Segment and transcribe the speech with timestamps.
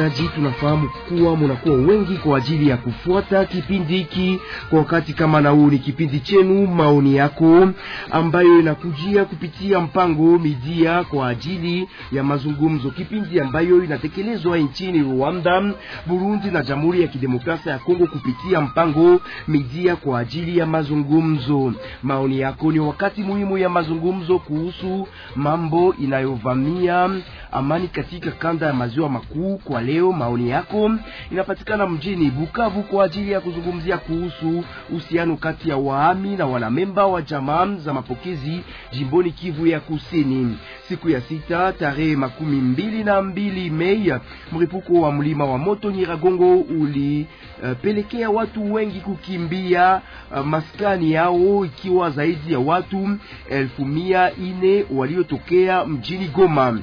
[0.00, 4.40] Wasikilizaji, tunafahamu kuwa munakuwa wengi kwa ajili ya kufuata kipindi hiki
[4.70, 5.70] kwa wakati kama na huu.
[5.70, 7.68] Ni kipindi chenu maoni yako,
[8.10, 15.72] ambayo inakujia kupitia mpango midia kwa ajili ya mazungumzo, kipindi ambayo inatekelezwa nchini Rwanda,
[16.06, 21.72] Burundi na Jamhuri ya Kidemokrasia ya Kongo kupitia mpango midia kwa ajili ya mazungumzo.
[22.02, 27.10] Maoni yako ni wakati muhimu ya mazungumzo kuhusu mambo inayovamia
[27.52, 29.58] amani katika kanda ya maziwa makuu.
[29.64, 30.90] Kwa leo maoni yako
[31.32, 37.22] inapatikana mjini Bukavu kwa ajili ya kuzungumzia kuhusu uhusiano kati ya waami na wanamemba wa
[37.22, 38.60] jamaa za mapokezi
[38.92, 40.58] jimboni Kivu ya Kusini.
[40.88, 44.14] Siku ya sita tarehe makumi mbili na mbili Mei,
[44.52, 50.00] mripuko wa mlima wa moto Nyiragongo ulipelekea uh, watu wengi kukimbia
[50.32, 53.08] uh, maskani yao, ikiwa zaidi ya watu
[53.50, 56.78] elfu mia ine waliotokea mjini Goma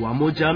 [0.00, 0.54] wamoja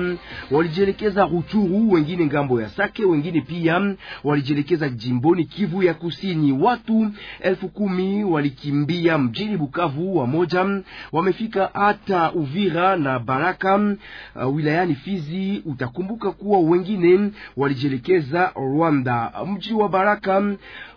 [0.51, 6.53] walijielekeza Ruchuru, wengine ng'ambo ya Sake, wengine pia walijielekeza jimboni Kivu ya Kusini.
[6.53, 7.07] Watu
[7.41, 10.67] elfu kumi walikimbia mjini Bukavu, wamoja
[11.13, 15.63] wamefika hata Uvira na Baraka uh, wilayani Fizi.
[15.67, 19.33] Utakumbuka kuwa wengine walijielekeza Rwanda.
[19.47, 20.57] Mji wa Baraka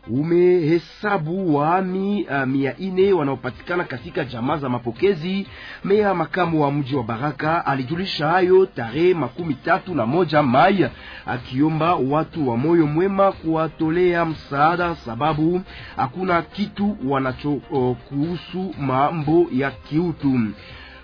[0.09, 5.47] umehesabu waami uh, mia ine wanaopatikana katika jamaa za mapokezi.
[5.83, 10.89] Meya makamu wa mji wa Baraka alijulisha hayo tarehe makumi tatu na moja Mai,
[11.25, 15.61] akiomba watu wa moyo mwema kuwatolea msaada, sababu
[15.95, 20.39] hakuna kitu wanacho uh, kuhusu mambo ya kiutu.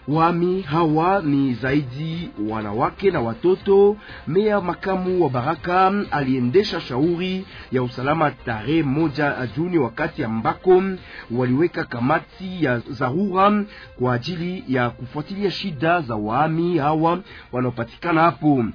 [0.07, 3.97] Wami hawa ni zaidi wanawake na watoto.
[4.27, 10.83] Meya makamu wa Baraka aliendesha shauri ya usalama tarehe moja Juni, wakati ambako
[11.31, 13.63] waliweka kamati ya dharura
[13.99, 17.19] kwa ajili ya kufuatilia shida za waami hawa
[17.51, 18.65] wanaopatikana hapo.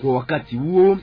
[0.00, 0.98] Kwa wakati huo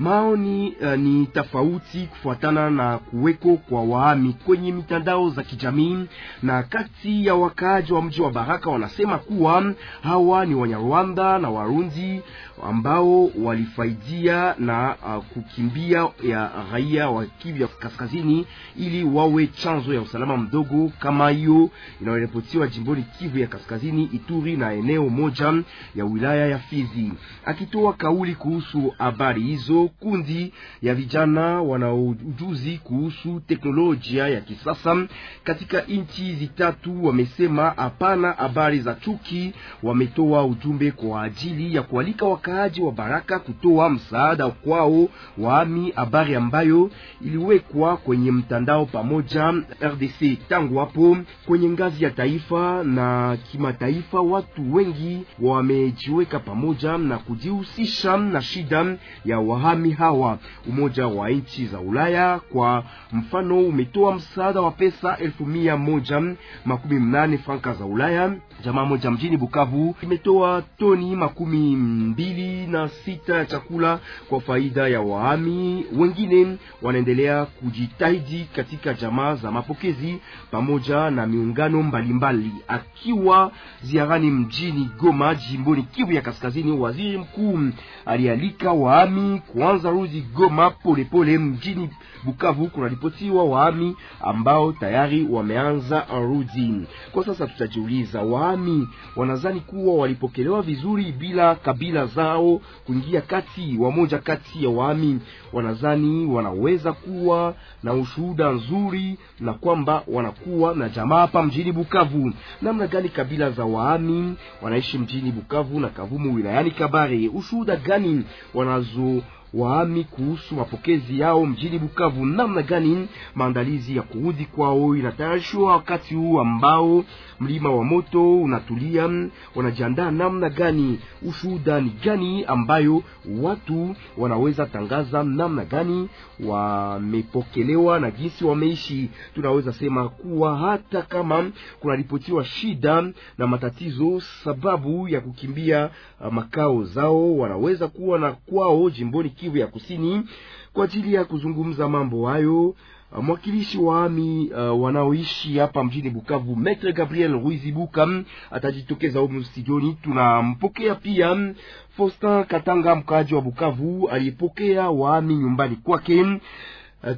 [0.00, 6.06] maoni uh, ni tofauti kufuatana na kuweko kwa waami kwenye mitandao za kijamii,
[6.42, 12.22] na kati ya wakaaji wa mji wa Baraka wanasema kuwa hawa ni Wanyarwanda na Warundi
[12.68, 18.46] ambao walifaidia na uh, kukimbia ya raia wa Kivu kaskazini
[18.76, 24.72] ili wawe chanzo ya usalama mdogo kama hiyo inayoripotiwa jimboni Kivu ya kaskazini, Ituri na
[24.72, 25.54] eneo moja
[25.94, 27.12] ya wilaya ya Fizi.
[27.44, 30.52] Akitoa kauli kuhusu habari hizo kundi
[30.82, 35.06] ya vijana wanaojuzi kuhusu teknolojia ya kisasa
[35.44, 39.52] katika nchi zitatu wamesema hapana habari za chuki.
[39.82, 45.08] Wametoa ujumbe kwa ajili ya kualika wakaaji wa Baraka kutoa msaada kwao
[45.38, 46.90] waami, habari ambayo
[47.24, 50.38] iliwekwa kwenye mtandao pamoja RDC.
[50.48, 58.42] Tangu hapo kwenye ngazi ya taifa na kimataifa, watu wengi wamejiweka pamoja na kujihusisha na
[58.42, 59.38] shida ya
[59.70, 60.38] wahami hawa.
[60.68, 66.22] Umoja wa nchi za Ulaya kwa mfano umetoa msaada wa pesa elfu mia moja
[66.64, 68.32] makumi mnane franka za Ulaya.
[68.64, 73.98] Jamaa moja mjini Bukavu imetoa toni makumi mbili na sita ya chakula
[74.28, 75.86] kwa faida ya wahami.
[75.96, 82.50] Wengine wanaendelea kujitahidi katika jamaa za mapokezi pamoja na miungano mbalimbali.
[82.68, 83.52] Akiwa
[83.82, 87.58] ziarani mjini Goma, jimboni Kivu ya Kaskazini, waziri mkuu
[88.06, 89.59] alialika wahami kuanza
[89.90, 91.38] rudi Goma polepole.
[91.38, 91.90] Mjini
[92.24, 96.86] Bukavu kunaripotiwa waami ambao tayari wameanza rudi.
[97.12, 103.76] Kwa sasa tutajiuliza, waami wanazani kuwa walipokelewa vizuri bila kabila zao kuingia kati?
[103.78, 105.20] Wamoja kati ya waami
[105.52, 112.32] wanazani wanaweza kuwa na ushuhuda nzuri na kwamba wanakuwa na jamaa hapa mjini Bukavu.
[112.62, 117.28] Namna gani kabila za waami wanaishi mjini Bukavu na Kavumu wilayani Kabare?
[117.34, 118.24] Ushuhuda gani
[118.54, 119.22] wanazo
[119.54, 122.09] waami kuhusu mapokezi yao mjini Bukavu.
[122.16, 127.04] Namna gani maandalizi ya kurudi kwao inatayarishwa wakati huu ambao
[127.40, 129.10] mlima wa moto unatulia?
[129.54, 130.98] Wanajiandaa namna gani?
[131.22, 133.02] Ushuhuda ni gani ambayo
[133.40, 135.22] watu wanaweza tangaza?
[135.22, 136.08] Namna gani
[136.44, 139.10] wamepokelewa na jinsi wameishi?
[139.34, 143.02] Tunaweza sema kuwa hata kama kunaripotiwa shida
[143.38, 145.90] na matatizo sababu ya kukimbia
[146.20, 150.22] uh, makao zao, wanaweza kuwa na kwao jimboni Kivu ya Kusini
[150.72, 152.74] kwa ajili ya kuzungumza mambo hayo.
[153.22, 158.08] Mwakilishi wa ami uh, wanaoishi hapa mjini Bukavu, Maitre Gabriel Ruizibuka
[158.50, 159.96] atajitokeza humu studioni.
[160.02, 161.54] Tunampokea pia
[161.96, 166.22] Faustin Katanga, mkaaji wa Bukavu aliyepokea waami nyumbani kwake.
[166.22, 166.38] Uh,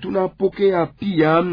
[0.00, 1.44] tunapokea pia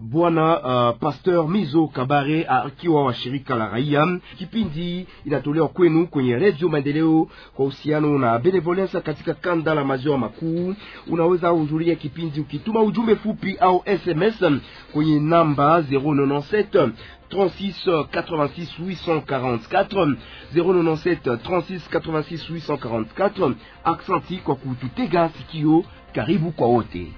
[0.00, 4.18] Bwana uh, Pasteur Mizo Kabare akiwa wa shirika la raia.
[4.38, 10.74] Kipindi inatolewa kwenu kwenye Radio Maendeleo kwa uhusiano na benevolence katika kanda la maziwa makuu.
[11.06, 14.44] Unaweza kuhudhuria kipindi ukituma ujumbe fupi au SMS
[14.92, 16.90] kwenye namba 097
[17.30, 20.16] 36 86 844
[20.54, 23.54] 097 36 86 844.
[23.84, 25.84] Aksanti kwa kututega sikio.
[26.14, 27.12] Karibu kwa wote.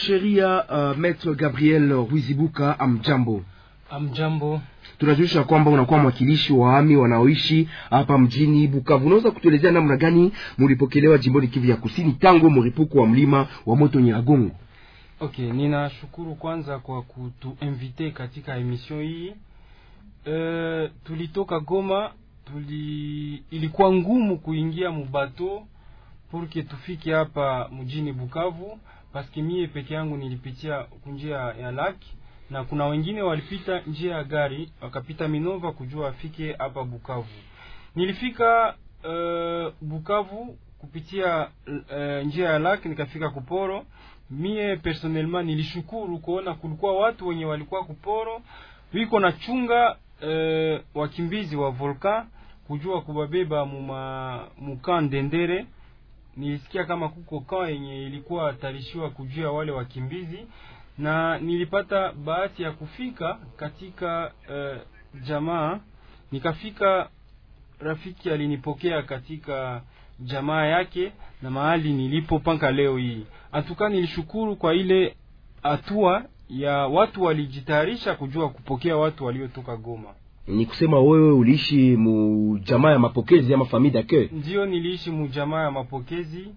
[0.00, 3.44] Mwanasheria uh, Maître Gabriel Ruizibuka, amjambo.
[3.90, 4.60] Amjambo.
[4.98, 9.06] Tunajulisha kwamba unakuwa mwakilishi wa ami wanaoishi hapa mjini Bukavu.
[9.06, 14.00] Unaweza kutuelezea namna gani mulipokelewa jimboni Kivu ya Kusini tangu mlipuko wa mlima wa moto
[14.00, 14.50] Nyiragongo?
[15.20, 19.32] Okay, ninashukuru kwanza kwa kutuinvite katika emission hii.
[20.26, 22.10] E, tulitoka Goma,
[22.44, 25.62] tuli ilikuwa ngumu kuingia mubato
[26.30, 28.78] porque tufike hapa mjini Bukavu
[29.12, 32.14] paske mie peke yangu nilipitia kunjia ya laki
[32.50, 37.26] na kuna wengine walipita njia ya gari wakapita Minova kujua afike hapa Bukavu.
[37.96, 38.74] Nilifika
[39.04, 43.84] uh, Bukavu kupitia uh, njia ya laki nikafika Kuporo.
[44.30, 48.40] Mie personnellement nilishukuru kuona kulikuwa watu wenye walikuwa Kuporo
[48.94, 52.26] wiko na chunga uh, wakimbizi wa volcan
[52.66, 55.66] kujua kubabeba muma muka Ndendere
[56.40, 60.46] nilisikia kama kuko kaa yenye ilikuwa tarishiwa kujua wale wakimbizi,
[60.98, 64.80] na nilipata bahati ya kufika katika uh,
[65.22, 65.80] jamaa.
[66.32, 67.10] Nikafika,
[67.78, 69.82] rafiki alinipokea katika
[70.20, 73.26] jamaa yake na mahali nilipo mpaka leo hii.
[73.52, 75.16] Atuka nilishukuru kwa ile
[75.62, 80.14] hatua ya watu walijitayarisha kujua kupokea watu waliotoka Goma.
[80.50, 84.28] Ni kusema wewe uliishi mu jamaa ya mapokezi ama famille d'accueil?
[84.32, 86.48] Ndio, niliishi mu jamaa ya mapokezi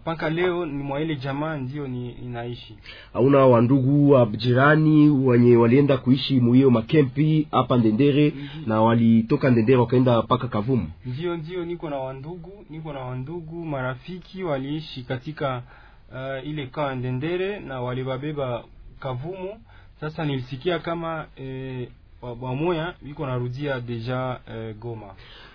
[0.00, 2.76] mpaka uh, leo ni mwa ile jamaa ndio ni, inaishi.
[3.12, 8.32] Hauna wandugu wa jirani wenye walienda kuishi mu hiyo makempi hapa Ndendere
[8.66, 10.90] na walitoka Ndendere wakaenda mpaka Kavumu?
[11.06, 15.62] Ndio, ndio, niko na wandugu, niko na wandugu marafiki waliishi katika
[16.12, 18.64] uh, ile kaa Ndendere na walibabeba
[19.00, 19.48] Kavumu.
[20.00, 21.88] Sasa nilisikia kama eh,
[22.40, 25.06] wamoya biko narudia deja uh, Goma.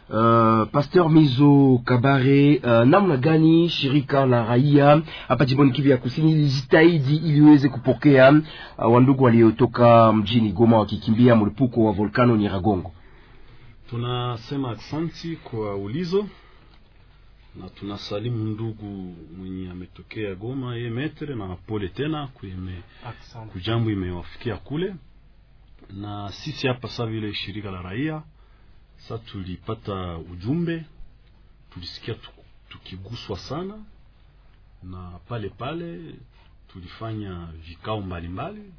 [0.10, 6.32] Uh, Pasteur Mizo Kabare, uh, namna gani shirika la raia hapa jimboni Kivu ya Kusini
[6.32, 12.92] ilijitahidi iliweze kupokea uh, wandugu waliotoka mjini Goma wakikimbia mlipuko wa volkano Nyiragongo?
[13.90, 16.26] Tunasema asanti kwa ulizo
[17.62, 22.72] na tunasalimu ndugu mwenye ametokea Goma ye metre na pole tena kuime
[23.54, 24.96] kujambo imewafikia kule
[25.94, 28.24] na sisi hapa saa vile shirika la raia
[28.98, 30.86] sa tulipata ujumbe,
[31.74, 32.16] tulisikia
[32.70, 33.84] tukiguswa sana,
[34.84, 36.16] na pale pale
[36.74, 38.74] tulifanya vikao mbalimbali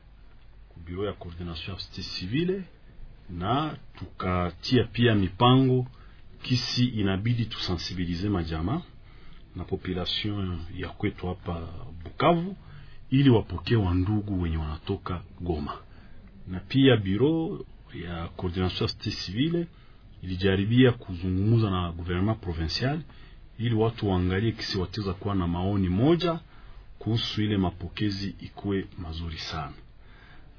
[0.68, 2.62] ku biro ya coordination ya societe civile,
[3.30, 5.86] na tukatia pia mipango
[6.42, 8.82] kisi inabidi tusensibilize majamaa
[9.56, 11.68] na population ya kwetu hapa
[12.04, 12.56] Bukavu
[13.10, 15.78] ili wapokee wandugu wenye wanatoka Goma
[16.48, 19.66] na pia biro ya coordination societe civile
[20.22, 23.00] ilijaribia kuzungumza na gouvernement provincial
[23.58, 24.78] ili watu waangalie kisi
[25.18, 26.40] kuwa na maoni moja
[26.98, 29.72] kuhusu ile mapokezi ikuwe mazuri sana.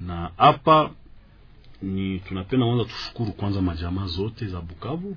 [0.00, 0.90] Na hapa
[1.82, 5.16] ni tunapenda kwanza tushukuru kwanza majamaa zote za Bukavu,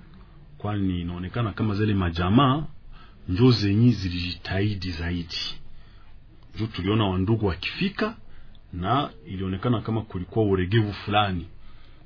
[0.58, 2.64] kwani inaonekana kama zile majamaa
[3.30, 5.38] njo zenyi zilijitahidi zaidi,
[6.56, 8.16] njo tuliona wandugu wakifika
[8.74, 11.48] na ilionekana kama kulikuwa uregevu fulani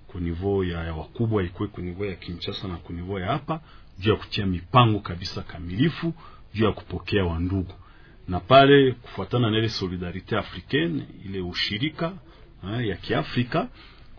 [0.07, 3.61] kunivou ya, ya wakubwa ikuwe kunivou ya Kinshasa na kunivou ya hapa
[3.99, 6.13] juu ya kutia mipango kabisa kamilifu
[6.53, 7.73] juu ya kupokea wandugu,
[8.27, 12.13] na pale kufuatana na ile solidarite africaine ile ushirika
[12.61, 13.67] ha, ya Kiafrika,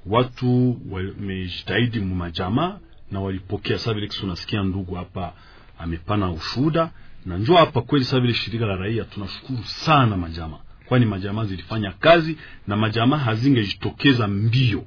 [0.07, 2.79] watu wamejitahidi mu majamaa
[3.11, 3.79] na walipokea.
[3.79, 5.33] Sasa vile kisi unasikia ndugu hapa
[5.79, 6.91] amepana ushuhuda
[7.27, 8.05] na njoo hapa kweli.
[8.05, 10.59] Sasa shirika la raia tunashukuru sana majamaa
[10.93, 14.85] kwani majamaa zilifanya kazi na majamaa hazingejitokeza mbio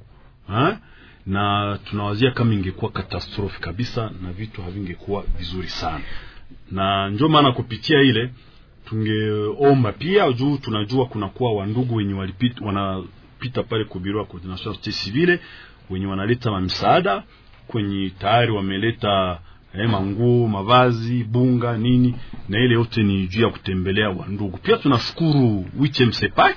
[0.48, 0.78] ha?
[1.26, 6.00] na tunawazia kama ingekuwa katastrofi kabisa na vitu havingekuwa vizuri sana,
[6.70, 8.30] na ndio maana kupitia ile
[8.84, 15.40] tungeomba pia juu tunajua kunakuwa wandugu wenye walipita wanapita pale kubirua coordination societe civile
[15.90, 17.22] wenye wanaleta mamisaada
[17.66, 19.38] kwenye tayari wameleta
[19.78, 22.14] eh, manguo mavazi bunga nini
[22.48, 26.56] na ile yote ni juu ya kutembelea wandugu pia tunashukuru wichemsepak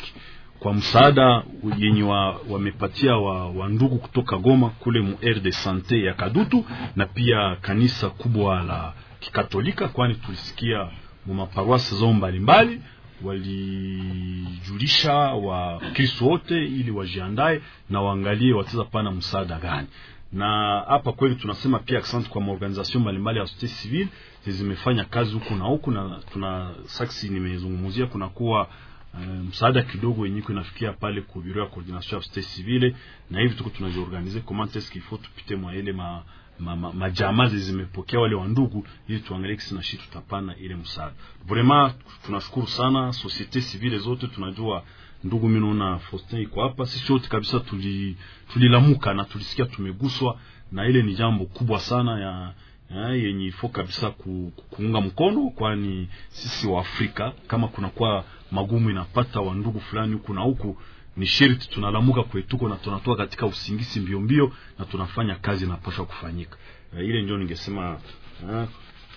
[0.60, 1.44] kwa msaada
[1.78, 2.04] yenye
[2.50, 7.56] wamepatia wa, wa ndugu kutoka Goma kule mu aire de sante ya Kadutu na pia
[7.62, 10.88] kanisa kubwa la Kikatolika, kwani tulisikia
[11.26, 11.48] mu
[11.78, 12.82] zao mbalimbali
[13.24, 19.88] walijulisha Wakristo wote ili wajiandae na waangalie wataweza pana msaada gani
[20.34, 24.08] na hapa kweli tunasema pia asante kwa maorganization mbalimbali ya societe civile
[24.48, 28.68] zimefanya kazi huku na huku, na tuna saksi nimezungumzia kunakuwa
[29.14, 32.96] um, msaada kidogo yenye inafikia pale ku bureau ya coordination ya societe civile,
[33.30, 36.24] na hivi tuko tunajiorganize comment est-ce qu'il faut tupite mwa ile ma
[36.60, 41.14] ma, ma, zimepokea wale wandugu, ili tuangalie kisi na shi tutapana ile msaada.
[41.48, 41.94] Vraiment
[42.26, 44.84] tunashukuru sana societe civile zote, tunajua
[45.24, 48.18] ndugu mimi naona Faustin iko hapa, sisi wote kabisa tuli
[48.54, 50.40] tulilamuka na tulisikia tumeguswa
[50.72, 52.54] na ile ni jambo kubwa sana ya
[52.96, 59.42] ya, yenye ifo kabisa ku, kuunga mkono, kwani sisi wa Afrika kama kunakuwa magumu inapata
[59.42, 60.78] wa ndugu fulani huku na huku,
[61.18, 66.58] ni sherti tunalamuka kwetuko na tunatoa katika usingisi mbio mbio na tunafanya kazi inapaswa kufanyika.
[66.94, 67.98] Uh, ile ndio ningesema
[68.44, 68.64] uh,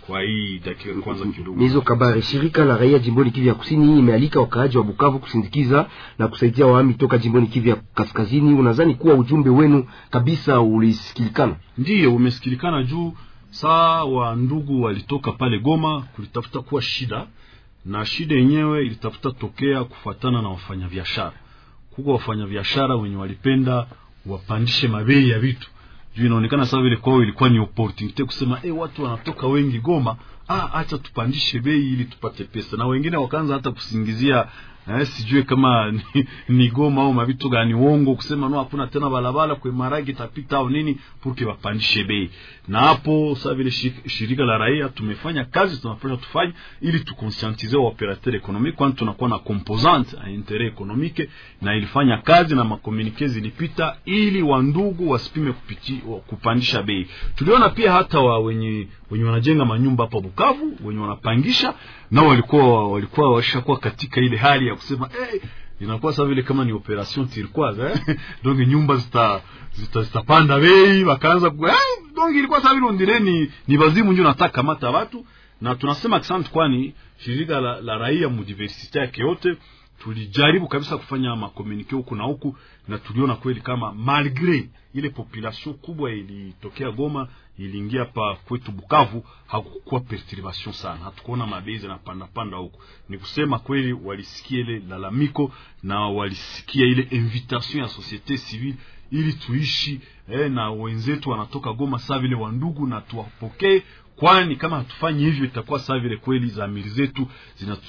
[0.06, 1.60] kwa hii dakika kwanza kidogo.
[1.60, 5.86] hizo Kabare, shirika la raia jimboni Kivu ya Kusini imealika wakaaji wa Bukavu kusindikiza
[6.18, 8.54] na kusaidia waami toka jimboni Kivu ya Kaskazini.
[8.54, 11.56] Unadhani kuwa ujumbe wenu kabisa ulisikilikana?
[11.78, 13.12] Ndiyo, umesikilikana juu
[13.50, 17.26] saa wa ndugu walitoka pale Goma kulitafuta kuwa shida
[17.84, 21.32] na shida yenyewe ilitafuta tokea kufuatana na wafanyabiashara.
[21.90, 23.86] Kuko wafanyabiashara wenye walipenda
[24.26, 25.70] wapandishe mabei ya vitu
[26.16, 28.24] juu inaonekana sasa vile kwao ilikuwa ni opportunity.
[28.24, 30.16] Kusema eh, watu wanatoka wengi Goma,
[30.48, 34.46] ah, acha tupandishe bei ili tupate pesa, na wengine wakaanza hata kusingizia
[34.88, 39.54] eh, sijue kama ni, ni Goma au mavitu gani uongo, kusema no, hakuna tena barabara
[39.54, 42.30] kwa maragi tapita au nini, puke wapandishe bei.
[42.68, 43.70] Na hapo sasa vile
[44.06, 49.38] shirika la raia tumefanya kazi, tunapaswa tufanye ili tukonsientize wa operateur economique, kwani tunakuwa na
[49.38, 51.28] composante a interet economique,
[51.62, 55.92] na ilifanya kazi na makomunike zilipita, ili wandugu wasipime kupiti,
[56.26, 57.06] kupandisha bei.
[57.36, 61.74] Tuliona pia hata wa wenye wenye wanajenga manyumba hapa Bukavu, wenye wanapangisha
[62.10, 65.40] nao walikuwa walikuwa washakuwa katika ile hali ya kusema hey,
[65.80, 68.18] inakuwa sawa vile kama ni operation turquoise eh?
[68.44, 69.40] donc nyumba zita
[70.02, 74.48] zitapanda zita bei, wakaanza eh, donc ilikuwa sawa vile ondire ni, ni bazimu ndio nataka
[74.54, 75.26] kamata watu,
[75.60, 79.56] na tunasema asante, kwani shirika la, la raia mudiversite yake yote
[80.02, 82.56] tulijaribu kabisa kufanya makomunike huku na huku,
[82.88, 87.28] na tuliona kweli kama malgre ile population kubwa ilitokea Goma
[87.58, 92.80] iliingia pa kwetu Bukavu, hakukuwa perturbation sana, hatukuona mabezi na panda panda huku.
[93.08, 98.74] Ni kusema kweli walisikia ile lalamiko na walisikia ile invitation ya societe civile
[99.10, 103.82] ili tuishi eh, na wenzetu wanatoka Goma saa vile wandugu na tuwapokee
[104.16, 107.28] kwani kama hatufanyi hivyo itakuwa saa vile kweli zamiri zetu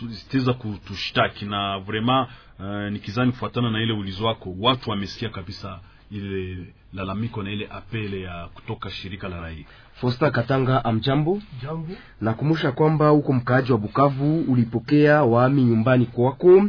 [0.08, 2.28] zitaweza kutushtaki na vraiment
[2.60, 5.80] uh, nikizani kufuatana na ile ulizo wako watu wamesikia kabisa
[6.12, 6.58] ile
[6.94, 9.66] lalamiko na ile apele ya kutoka shirika la raia.
[9.94, 11.42] Fosta Katanga, amjambo.
[11.62, 11.88] Jambo.
[12.22, 16.64] Nakumusha kwamba huko mkaaji wa Bukavu ulipokea waami nyumbani kwako.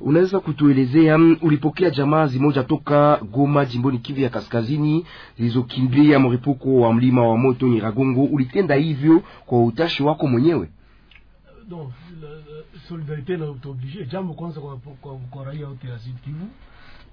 [0.00, 5.06] Unaweza kutuelezea ulipokea jamaa zimoja toka Goma jimboni Kivu ya Kaskazini
[5.38, 8.24] zilizokimbia mripuko wa mlima wa moto Nyiragongo.
[8.24, 10.68] Ulitenda hivyo kwa utashi wako mwenyewe?
[11.68, 11.90] Donc,
[12.88, 16.46] solidarite na utoblige jambo kwanza kwa, kwa, kwa raia wote ya Sud Kivu,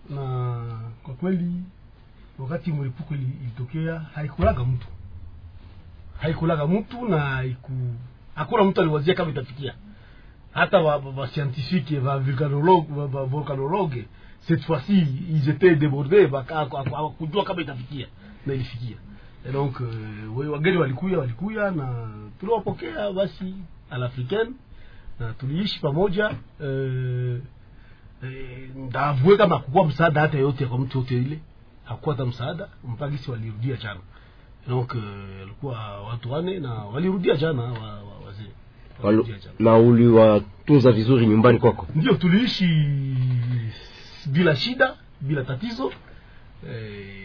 [0.10, 0.63] na
[1.03, 1.51] kwa kweli
[2.39, 4.88] wakati mripuko ilitokea haikulaga mtu
[6.22, 7.72] haikulaga mtu na haiku
[8.36, 9.74] hakuna mtu aliwazia kama itafikia.
[10.54, 14.06] Hata wa, wa, scientifique wa vulcanologue wa, wa volcanologue
[14.48, 15.00] cette fois-ci
[15.30, 16.28] ils étaient débordés
[17.18, 18.08] kujua kama itafikia.
[18.46, 18.98] Na ilifikia.
[19.46, 22.10] Et donc euh, wageni walikuya walikuya na
[22.40, 23.56] tuliwapokea basi
[23.90, 24.51] alafricaine
[25.20, 27.40] na tuliishi pamoja euh,
[28.75, 31.40] ndavue kama hakukuwa msaada hata yote kwa mtu yote ile.
[31.84, 34.00] Hakukuwa hata msaada mpaka sisi walirudia jana
[34.68, 34.96] donc
[35.41, 38.51] alikuwa uh, watu wane na walirudia jana wa, wa, wazee.
[39.03, 39.27] Walu,
[39.60, 41.88] na uliwatunza vizuri nyumbani kwako?
[41.96, 42.86] Ndio, tuliishi
[44.25, 45.91] bila shida bila tatizo.
[46.70, 47.22] E,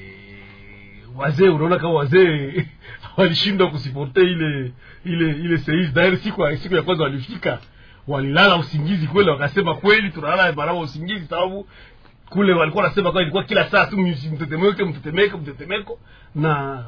[1.16, 2.66] wazee unaona kama wazee
[3.16, 4.72] walishindwa kusiporte ile
[5.04, 7.58] ile ile seis dair siku, siku ya kwanza walifika
[8.08, 11.68] walilala usingizi kweli, wakasema kweli tunalala baraba usingizi sababu
[12.30, 15.98] kule walikuwa wanasema kwa ilikuwa kila saa tu mtetemeko mtetemeko mtetemeko.
[16.34, 16.84] Na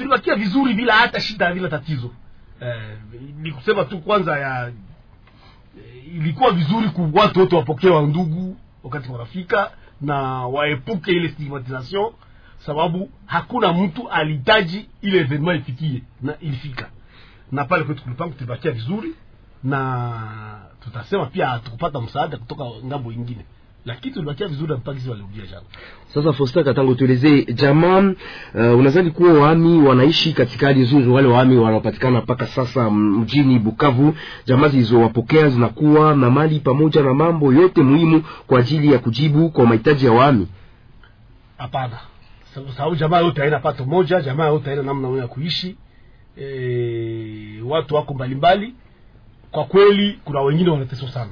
[0.00, 2.10] tulibakia vizuri bila hata shida bila tatizo.
[2.60, 2.98] Eh,
[3.40, 9.12] ni kusema tu kwanza ya eh, ilikuwa vizuri ku watu wote wapokee wa ndugu wakati
[9.12, 10.16] wanafika na
[10.46, 12.12] waepuke ile stigmatisation
[12.66, 16.88] sababu hakuna mtu alihitaji ile evenement ifikie na ilifika.
[17.52, 19.14] Na pale kwetu kulipanga tulibakia vizuri
[19.64, 20.12] na
[20.84, 23.44] tutasema pia tukupata msaada kutoka ng'ambo ingine
[23.84, 25.62] lakini tulibakia vizuri mpaka sisi walirudia jana.
[26.14, 27.98] Sasa Fosta Katango, tuelezee jamaa,
[28.54, 31.08] uh, unazani kuwa wahami wanaishi katika hali nzuri?
[31.08, 34.14] Wale wahami wanaopatikana mpaka sasa mjini Bukavu,
[34.46, 39.66] jamaa zilizowapokea zinakuwa na mali pamoja na mambo yote muhimu kwa ajili ya kujibu kwa
[39.66, 40.48] mahitaji ya wahami?
[41.58, 41.98] hapana.
[42.76, 45.76] Sababu- jamaa yote haina pato moja jamaa yote haina namna ya kuishi.
[46.40, 48.74] E, watu wako mbalimbali.
[49.50, 51.30] Kwa kweli kuna wengine wanateswa sana.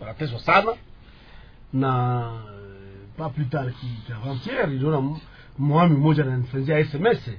[0.00, 0.72] Wanateswa sana
[1.72, 2.22] na
[3.16, 5.16] pas plus tard ki- qu'avant-hier niliona m-
[5.58, 7.30] mwami mmoja ananifanyia sms.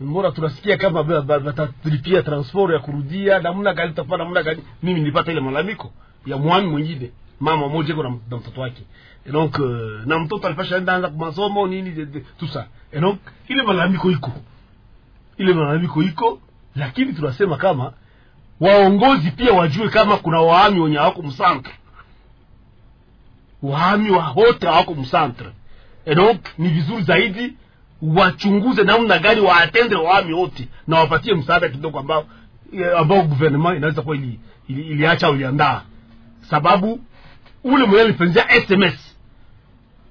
[0.00, 4.62] Mbona tunasikia kama ba- ba- batatulipia transport ya kurudia namna gani tafana namna gani?
[4.82, 5.92] Mimi nilipata ile malalamiko
[6.26, 7.10] ya mwami mwingine
[7.40, 8.82] mama mmoja iko na mtoto wake.
[9.32, 12.06] Donc euh, na mtoto alipasha enda anza masomo nini
[12.38, 12.64] tout ça.
[12.92, 14.32] Et donc ile malalamiko iko.
[15.38, 16.40] Ile malalamiko iko
[16.76, 17.92] lakini tunasema kama
[18.60, 21.72] waongozi pia wajue kama kuna waami wenye hawako msantre
[23.62, 25.48] wahami wa wote hawako msantre
[26.06, 27.52] et donc ni vizuri zaidi
[28.02, 32.26] wachunguze namna gani waatendre wahami wote na wapatie msaada kidogo ambao
[32.72, 35.36] eh, ambao gouvernement inaweza kuwa ili, ili, iliacha au
[36.50, 37.00] sababu
[37.64, 39.16] ule mwenye alipenzia sms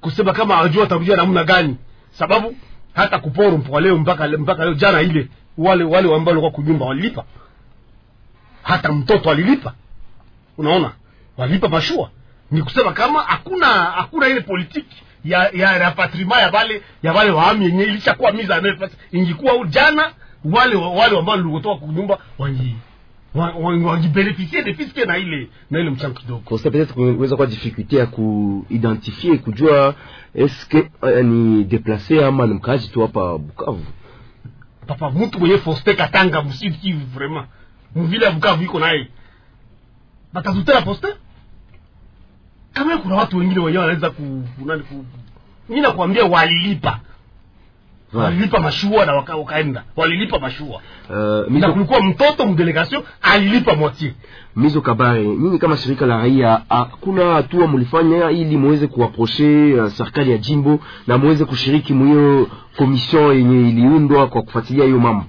[0.02, 1.76] kusema kama awajua watarudia namna gani.
[2.12, 2.56] Sababu
[2.94, 7.24] hata kuporo mpaka leo mpaka mpaka leo jana ile wale wale ambao walikuwa kunyumba walilipa.
[8.64, 9.74] Hata mtoto alilipa.
[10.58, 10.92] Unaona?
[11.38, 12.10] Walilipa mashua
[12.52, 17.66] ni kusema kama hakuna hakuna ile politiki ya ya rapatrima ya wale ya wale wahami
[17.66, 20.12] yenye ilishakuwa miza nefasi ingikuwa jana
[20.46, 22.76] wale wale ambao walikutoka kunyumba wangi
[23.84, 26.42] wangibenefisie de fiske na ile na ile mchango kidogo.
[26.46, 29.96] Kosa peut-être kuweza kwa difficulté ya ku identifier kujua
[30.36, 33.86] eske uh, ni déplacé ama ni mkaaji tu hapa Bukavu.
[34.88, 37.46] papa mtu mwenye foste katanga msidi kivu vraiment.
[37.96, 39.08] Mvile ya bukavu iko naye.
[40.34, 41.08] Batazutela poste
[42.78, 45.06] kama kuna watu wengine wenyewe wanaweza ku nani ku
[45.70, 47.00] mimi nakwambia walilipa.
[48.14, 49.84] Walilipa mashua na waka, wakaenda.
[49.96, 50.82] Walilipa mashua.
[51.10, 54.12] Uh, na mizo, kulikuwa mtoto mdelegation alilipa moitié.
[54.56, 60.32] Mizo Kabare, nyinyi kama shirika la raia, hakuna hatua mlifanya ili muweze kuaproche uh, serikali
[60.32, 65.26] ya jimbo na muweze kushiriki mwiyo komision yenye iliundwa kwa kufuatilia hiyo mambo?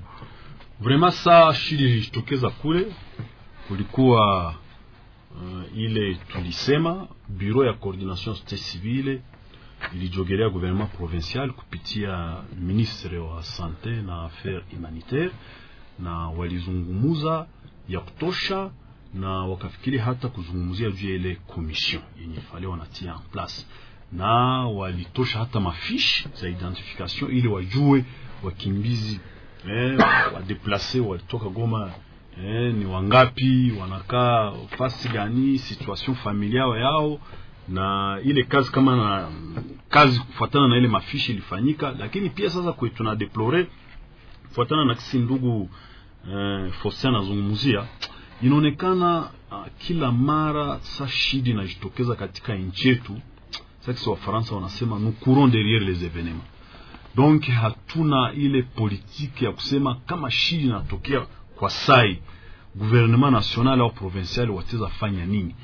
[0.80, 2.86] vraiment saa shida ilijitokeza kule
[3.68, 4.54] kulikuwa
[5.42, 9.22] uh, ile tulisema bureau ya coordination société civile
[9.94, 15.30] ilijogelea gouvernement provincial kupitia ministre wa sante na affaire humanitaire
[15.98, 17.46] na walizungumuza
[17.88, 18.70] ya kutosha
[19.14, 23.66] na wakafikiri hata kuzungumzia juu ya ile commission yenye fale wanatia en place.
[24.12, 24.26] Na
[24.66, 28.04] walitosha hata mafishi za identification ili wajue
[28.42, 29.20] wakimbizi
[29.68, 29.98] eh,
[30.34, 31.92] wadeplace walitoka Goma
[32.44, 37.20] eh, ni wangapi, wanakaa fasi gani, situation familia yao
[37.68, 39.28] na ile kazi kama na
[39.88, 43.66] kazi kufuatana na ile mafishi ilifanyika, lakini pia sasa kwetu tuna deplore
[44.48, 45.70] kufuatana na kisi ndugu
[46.32, 47.84] eh, Faustin anazungumzia
[48.42, 49.18] inaonekana
[49.50, 53.20] uh, kila mara sa shida inajitokeza katika nchi yetu.
[53.80, 56.46] Sasa Wafaransa wanasema nous courons derrière les événements
[57.16, 61.26] donc hatuna ile politiki ya kusema kama shidi inatokea
[61.58, 62.18] kwa sai.
[62.76, 65.54] Gouvernement national au provincial wateza fanya nini?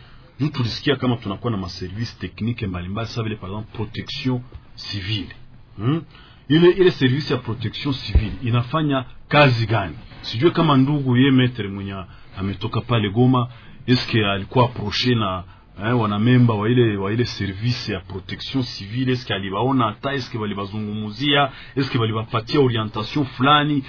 [0.41, 4.41] Juu tulisikia kama tunakuwa na maservice technique mbalimbali sa vile par exemple protection
[4.75, 5.35] civile.
[5.77, 6.03] Hmm?
[6.49, 9.97] ile ile service ya protection civile inafanya kazi gani?
[10.23, 11.95] Sijue kama ndugu ye metre mwenye
[12.39, 13.49] ametoka pale goma
[13.87, 15.45] eske alikuwa approche na
[15.83, 21.51] eh, wanamemba wa ile wa ile service ya protection civile eske alibaona hata eske balibazungumuzia
[21.77, 23.83] eske balibapatia orientation fulani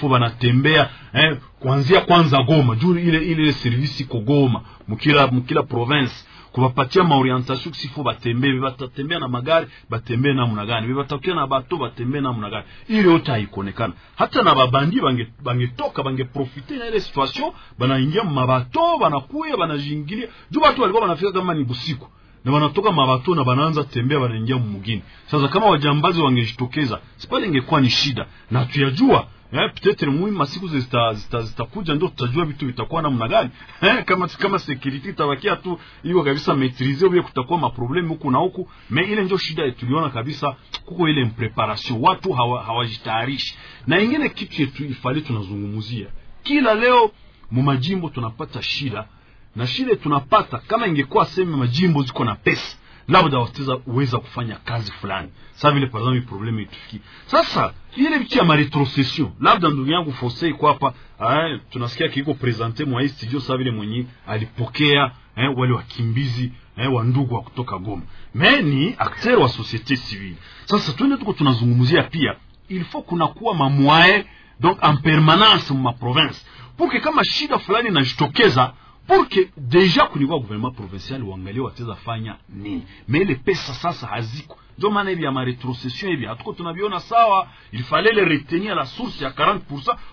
[0.00, 6.14] faut banatembea eh, kuanzia kwanza Goma juu ile, ile service iko Goma mukila mukila province
[6.52, 10.94] kubapatia maorientation batembe batembee batatembea na magari batembee namna gani?
[10.94, 12.64] Batakia na bato batembee namna gani?
[12.88, 19.56] Ile yote haikuonekana hata na babandi bange bangetoka bangeprofite na ile situation banaingia mabato banakuya
[19.56, 22.08] banajingilia juu watu walikuwa wanafika kama ni busiku
[22.44, 27.90] na wanatoka mabato na banaanza tembea banaingia mumugini sasa kama wajambazi wangejitokeza sipale ingekuwa ni
[27.90, 28.26] shida.
[28.50, 33.50] Na tuyajua eh, peut-être mwi masiku zitakuja zita, zita ndio tutajua vitu vitakuwa namna gani
[33.82, 38.70] eh, kama kama security itabakia tu hiyo kabisa maîtriser au kutakuwa maprobleme huku na huku
[38.90, 44.62] me ile ndio shida tuliona kabisa kuko ile preparation, watu hawajitayarishi hawa na ingine kitu
[44.62, 46.06] yetu ifali tunazungumzia
[46.42, 47.10] kila leo
[47.50, 49.08] mu majimbo tunapata shida
[49.56, 52.76] na shida tunapata kama ingekuwa sema majimbo ziko na pesa
[53.08, 55.28] labda wataweza uweza kufanya kazi fulani.
[55.54, 59.30] Sa vile par exemple probleme itufikie sasa ile vitu ya maretrocession.
[59.40, 60.92] Labda ndugu yangu fose iko hapa
[61.30, 66.92] eh, tunasikia kiko presente mwa hii studio sa vile mwenye alipokea eh, wale wakimbizi eh,
[66.94, 68.02] wa ndugu wa kutoka goma.
[68.34, 70.36] Me ni acteur wa societe civile.
[70.64, 72.34] Sasa twende tuko tunazungumzia pia
[72.68, 74.24] il faut kunakuwa mamwae
[74.60, 76.46] donc en permanence ma province.
[76.76, 78.72] Pour que kama shida fulani inajitokeza
[79.08, 82.82] pour que deja kunikuwa gouvernement provincial uangalie wataweza fanya nini?
[83.08, 84.58] Me ile pesa sasa haziko.
[84.78, 87.48] Ndio maana hivi ya maretrocession hivi hatuko tunaviona sawa.
[87.72, 87.82] Il
[88.24, 89.58] retenir la source ya 40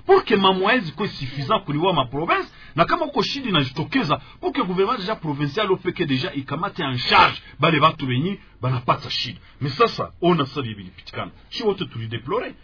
[0.05, 1.59] pour que mamoyen zikuwe suffisant
[2.05, 2.49] province.
[2.75, 4.63] Na kama uko shida inajitokeza pour que
[4.97, 10.45] deja provincial opeke deja ikamate en charge bale batu benyi banapata shida me sasa ona
[10.45, 12.55] sasa bilipitikana shi wote tulideplore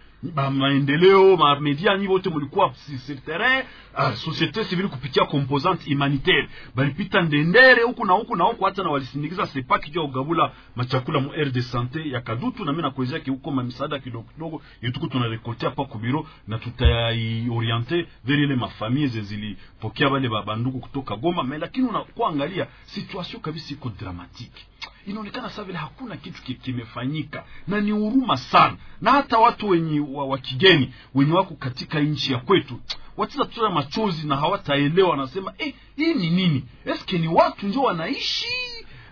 [0.51, 2.73] maendeleo mamedia nyi wote mulikuwa
[3.05, 3.63] sur terrain
[3.97, 6.49] uh, societe civile kupitia composante humanitaire.
[6.75, 11.19] Balipita ndendere huku na huku na huku hata na walisindikiza sepaki juu ya ugabula machakula
[11.19, 12.65] mu aire de sante ya kadutu.
[12.65, 18.39] Na mimi nakuelezea ki huko mamisaada kidogo kidogo yetuko tunarekotea hapa kubiro na tutaioriente vers
[18.39, 21.43] ile mafamille zilipokea wale babanduku kutoka Goma.
[21.43, 24.65] Mais lakini unakuwa angalia situation kabisa iko dramatique
[25.07, 27.43] inaonekana saa vile hakuna kitu kimefanyika.
[27.67, 28.77] Na ni huruma sana.
[29.01, 32.79] Na hata watu wenye wa, wa kigeni wenye wako katika nchi ya kwetu
[33.17, 36.65] wataza tuta machozi na hawataelewa wanasema eh, hii ni nini?
[36.85, 38.47] Eske ni watu ndio wanaishi?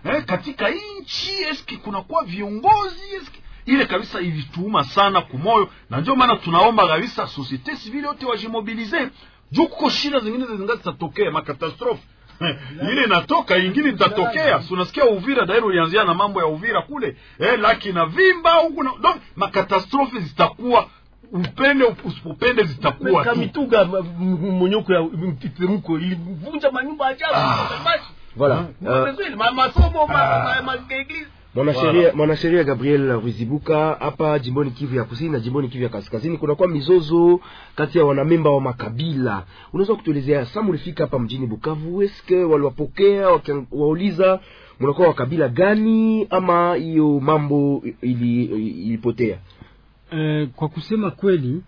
[0.04, 0.68] Eh, katika
[1.00, 1.32] nchi?
[1.50, 3.14] Eske kunakuwa viongozi?
[3.22, 9.08] Eske ile kabisa ilituuma sana kumoyo na ndio maana tunaomba kabisa societe civile yote wajimobilize.
[9.52, 12.02] Juu kuko shida zingine zingazi zitatokea makatastrofe
[12.92, 17.58] ile inatoka ingine itatokea si unasikia uvira dairi ulianzia na mambo ya uvira kule eh,
[17.60, 20.86] laki na vimba huku na donc makatastrofhe zitakuwa
[21.32, 27.34] upende usipopende zitakuwa tu kamituga monyoko ya mtitemko ilivunja manyumba ajabu
[28.38, 28.64] Voilà.
[29.36, 35.30] Ma- masomo ma- ma- ma- maeglise mwanasheria mwanasheria Gabriel Ruzibuka hapa jimboni Kivu ya kusini
[35.30, 37.40] na jimboni Kivu ya kaskazini kunakuwa mizozo
[37.74, 39.44] kati ya wanamemba wa makabila.
[39.72, 43.28] Unaweza kutuelezea sasa, mlifika hapa mjini Bukavu, eske waliwapokea
[43.70, 44.40] wauliza
[44.80, 49.38] mnakuwa wa kabila gani, ama hiyo mambo ili ilipotea?
[50.10, 51.62] Eh, kwa kusema kweli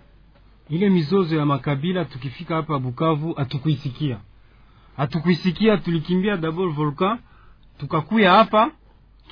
[0.71, 4.19] ile mizozo ya makabila tukifika hapa Bukavu hatukuisikia,
[4.97, 5.77] hatukuisikia.
[5.77, 7.19] Tulikimbia Double volcan,
[7.79, 8.71] tukakuya hapa,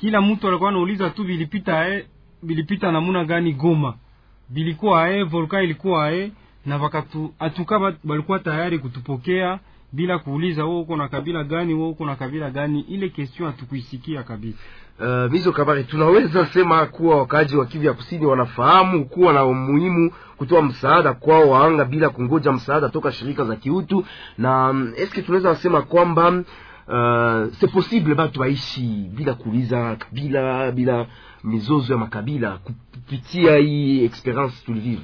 [0.01, 2.05] kila mtu alikuwa anauliza tu bilipita ae,
[2.43, 3.93] bilipita namuna gani Goma,
[4.49, 6.31] bilikuwa ae, volka ilikuwa ae,
[6.65, 9.59] na wakatu atuka balikuwa tayari kutupokea
[9.93, 12.79] bila kuuliza wewe uko na kabila gani, wewe uko na kabila gani.
[12.81, 14.57] Ile question hatukuisikia kabisa.
[14.99, 20.11] Uh, Mizo Kabari, tunaweza sema kuwa wakaji wa Kivu ya kusini wanafahamu kuwa na umuhimu
[20.37, 24.05] kutoa msaada kwao waanga bila kungoja msaada toka shirika za kiutu,
[24.37, 26.43] na um, eske tunaweza sema kwamba
[26.87, 28.81] uh, c'est possible batu waishi
[29.15, 31.07] bila kuuliza kabila, bila
[31.43, 35.01] mizozo ya makabila kupitia hii experience tulivive.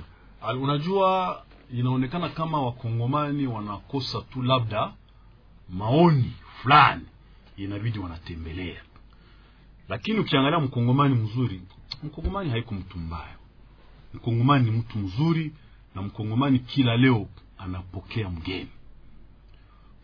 [0.62, 1.42] Unajua
[1.74, 4.92] inaonekana kama wakongomani wanakosa tu labda
[5.70, 7.02] maoni fulani
[7.58, 8.82] inabidi wanatembelea.
[9.90, 11.62] Lakini ukiangalia mkongomani mzuri
[12.04, 13.36] mkongomani haiko mtu mbaya.
[14.14, 15.52] Mkongomani ni mtu mzuri
[15.96, 18.68] na mkongomani kila leo anapokea mgeni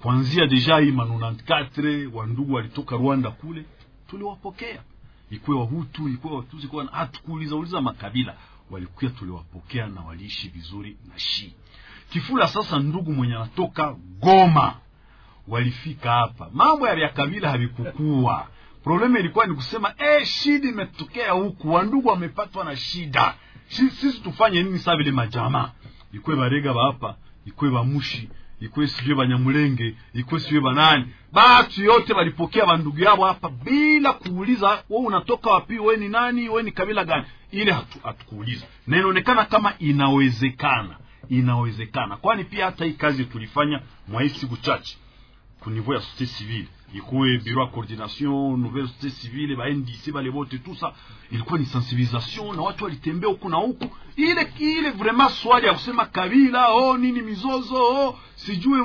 [0.03, 3.65] kwanzia deja hii ma 94 wandugu walitoka rwanda kule
[4.07, 4.81] tuliwapokea.
[5.31, 8.35] Ikuwe wahutu ikuwe watusi ikuwe hatukuuliza uliza makabila.
[8.71, 11.55] Walikuwa tuliwapokea na waliishi vizuri na shi.
[12.09, 14.75] Kifula sasa ndugu mwenye anatoka goma
[15.47, 16.49] walifika hapa.
[16.53, 18.47] Mambo ya kabila havikukua.
[18.83, 23.35] Problemu ilikuwa ni kusema eh, shida imetokea huku wandugu wamepatwa na shida.
[23.67, 25.71] Sisi tufanye nini saa vile majamaa
[26.13, 28.29] ikwe barega ba hapa ikwe bamushi
[28.65, 31.05] ikwe sijue banyamulenge ikwe sijue banani.
[31.31, 35.79] Batu yote walipokea bandugu yabo hapa bila kuuliza we unatoka wapi?
[35.79, 36.49] We ni nani?
[36.49, 37.23] We ni kabila gani?
[37.51, 37.71] Ile
[38.03, 38.65] hatukuuliza.
[38.65, 40.95] Hatu- na inaonekana kama inawezekana
[41.29, 42.17] inawezekana.
[42.17, 44.97] Kwani pia hata hii kazi tulifanya mwa hii siku chache
[45.63, 46.67] ku niveau ya société civile.
[46.93, 50.93] Ikuwe bureau ya coordination nouvelle société civile ba ndc bale bote tout ça.
[51.31, 53.85] Ilikuwa ni sensibilisation na watu walitembea huku na huku.
[54.15, 58.79] Ile ile vraiment swali ya kusema kabila oh nini mizozo oh sijue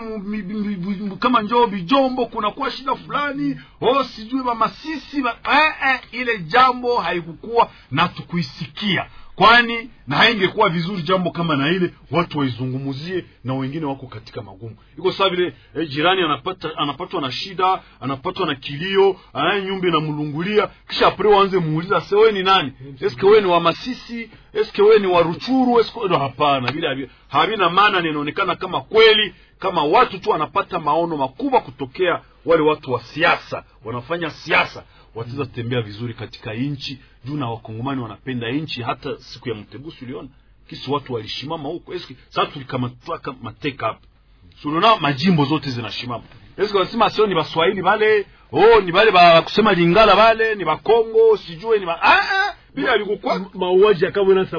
[1.19, 7.71] kama njoo bijombo kunakuwa shida fulani oh sijue bamasisi ba, eh, eh, ile jambo haikukuwa
[7.91, 9.07] na tukuisikia
[9.39, 14.77] kwani na haingekuwa vizuri jambo kama na ile watu waizungumuzie na wengine wako katika magumu.
[14.99, 20.69] Iko saa vile eh, jirani anapata anapatwa na shida anapatwa na kilio anaye nyumba inamlungulia
[20.89, 22.73] kisha apre waanze muuliza se wewe ni nani?
[23.01, 24.31] Eske wewe ni wa masisi?
[24.55, 25.81] Eske wewe ni wa ruchuru?
[25.81, 31.61] Eske hapana vile havina maana Ninaonekana inaonekana kama kweli kama watu tu wanapata maono makubwa
[31.61, 34.83] kutokea wale watu wa siasa wanafanya siasa
[35.15, 40.29] wataweza kutembea vizuri katika nchi juu na wakongomani wanapenda nchi hata siku ya mtegusi uliona
[40.69, 41.93] kisi watu walishimama huko.
[42.29, 44.01] Sasa tulikamataka mateka hapa.
[44.63, 46.25] Sunaona majimbo zote zinashimama.
[46.75, 51.79] Wanasema sio ni baswahili bale oh ni bale ba kusema lingala bale ni bakongo sijue
[51.79, 54.41] ni ba ah, ah, bila alikukwa mauaji ya Kabwe Ah.
[54.41, 54.59] nasa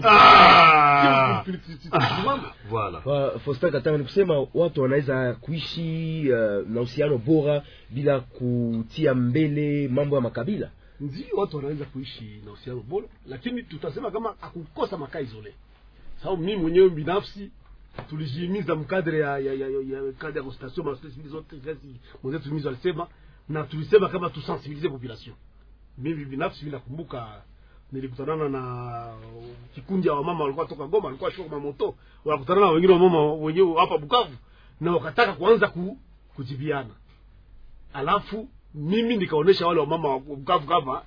[2.72, 9.13] voilà Fa- Faustin Katanga ni kusema watu wanaweza kuishi uh, na uhusiano bora bila kutia
[9.13, 10.69] mbele mambo ya makabila.
[11.00, 15.54] ndio watu wanaweza kuishi na uhusiano bora lakini tutasema kama akukosa makaa izole.
[16.24, 17.52] sababu mimi mwenyewe binafsi
[18.10, 22.54] tulijihimiza mkadre ya ya ya, ya, ya kadre ya consultation ma sisi zote kazi mwenzetu
[22.54, 23.08] mizo alisema
[23.50, 25.36] na tulisema kama tusensibilize population
[25.98, 27.41] mimi binafsi bila kumbuka
[27.91, 29.13] nilikutanana na
[29.75, 33.97] kikundi ya wamama walikuwa toka Goma walikuwa shuka mamoto moto na wengine wamama wenyewe hapa
[33.97, 34.36] Bukavu
[34.82, 35.97] na wakataka kuanza ku,
[36.36, 36.89] kujibiana.
[37.93, 41.02] Alafu mimi nikaonesha wale wamama wa Bukavu kama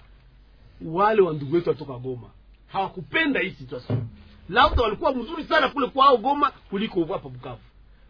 [0.85, 2.31] wale wa ndugu wetu watoka Goma.
[2.67, 4.07] Hawakupenda hii situation.
[4.49, 7.61] Labda walikuwa mzuri sana kule kwao Goma kuliko hapa Bukavu,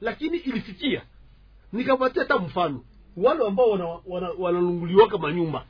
[0.01, 1.03] lakini ilifikia.
[1.73, 2.81] Nikapatia hata mfano.
[3.17, 5.65] Wale ambao wanalunguliwaka wana, wana wananunguliwaka manyumba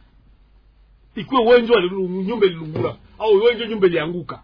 [1.17, 4.43] ikiwe wewe ndio nyumba ililungula au wenjo nyumba ilianguka,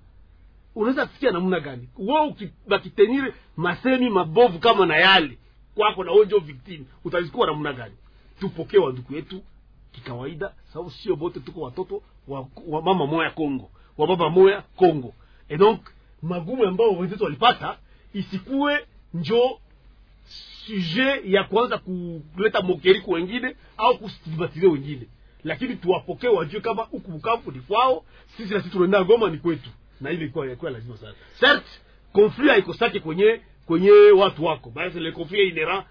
[0.75, 1.89] unaweza kufikia namna gani?
[1.99, 5.39] Wewe ukibakitenire masemi mabovu kama na yale
[5.75, 7.95] kwako na wenjo victim, utazikuwa namna gani?
[8.41, 9.43] Tupokee wanduku yetu
[9.93, 15.15] kikawaida, sababu sio bote tuko watoto wa, wa mama moya Kongo, wa baba moya Kongo.
[15.49, 15.81] Et donc
[16.23, 17.79] magumu ambao wenzetu walipata
[18.15, 19.59] isikuwe njo
[20.67, 25.07] sujet ya kuanza kuleta mokeri kwa wengine au kustigmatize wengine,
[25.45, 28.05] lakini tuwapokee, wajue kama huku Bukavu ni kwao,
[28.37, 29.71] sisi na sisi tunaenda Goma ni kwetu,
[30.01, 31.15] na ile ilikuwa ilikuwa lazima sana.
[31.41, 31.81] Certes
[32.13, 35.85] conflit haikosake kwenye kwenye watu wako, basi le conflit inera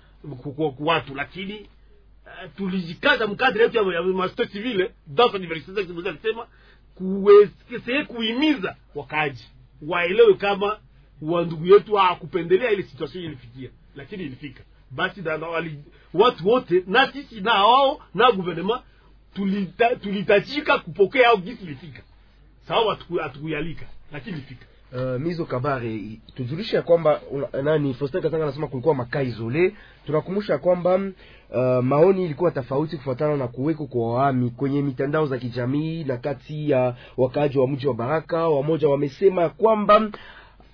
[0.56, 6.48] kwa watu, lakini uh, tulijikaza mkadri yetu ya, master civile dans sa diversité vous alisema
[6.96, 9.48] kuwezesee kuhimiza wakaaji
[9.88, 10.80] waelewe kama
[11.22, 14.64] wa ndugu yetu hakupendelea ile situation ilifikia, lakini ilifika.
[14.92, 15.24] Basi
[16.14, 18.82] watu wote na sisi na wao na gouvernement
[20.02, 22.02] tulitajika kupokea au gisi lifika
[22.68, 24.66] sawa atukuyalika lakini lifika.
[24.94, 26.02] Uh, Mizo Kabare,
[26.36, 27.22] tujulishe ya kwamba
[27.64, 29.74] nani Faustin Katanga anasema kulikuwa makaa izole.
[30.06, 36.04] Tunakumbusha kwamba uh, maoni ilikuwa tofauti kufuatana na kuweko kwa wami kwenye mitandao za kijamii
[36.04, 38.50] na kati ya wakaaji wa mji wa Baraka.
[38.50, 40.10] Wamoja wamesema kwamba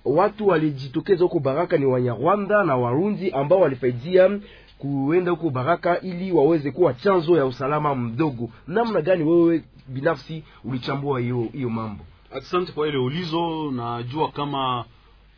[0.04, 4.30] watu walijitokeza huko Baraka ni Wanyarwanda na Warundi ambao walifaidia
[4.78, 8.50] kuenda huko Baraka ili waweze kuwa chanzo ya usalama mdogo.
[8.66, 12.04] Namna gani wewe binafsi ulichambua hiyo hiyo mambo?
[12.32, 14.84] asante kwa ile ulizo najua kama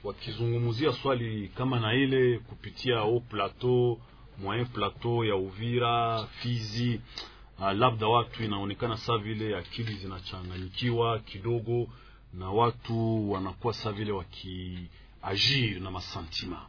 [0.05, 3.99] wakizungumzia swali kama na ile kupitia au plateau
[4.42, 7.01] moyen plateau ya uvira fizi
[7.59, 11.87] uh, labda watu inaonekana saa vile akili zinachanganyikiwa kidogo
[12.35, 16.61] na watu wanakuwa saa vile wakiagir na masantima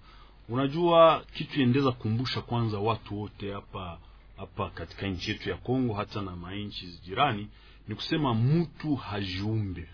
[0.50, 4.00] unajua kitu endeza kumbusha kwanza watu wote hapa
[4.38, 7.48] hapa katika nchi yetu ya Kongo hata na mainchi jirani
[7.88, 9.88] ni kusema mtu hajiumbe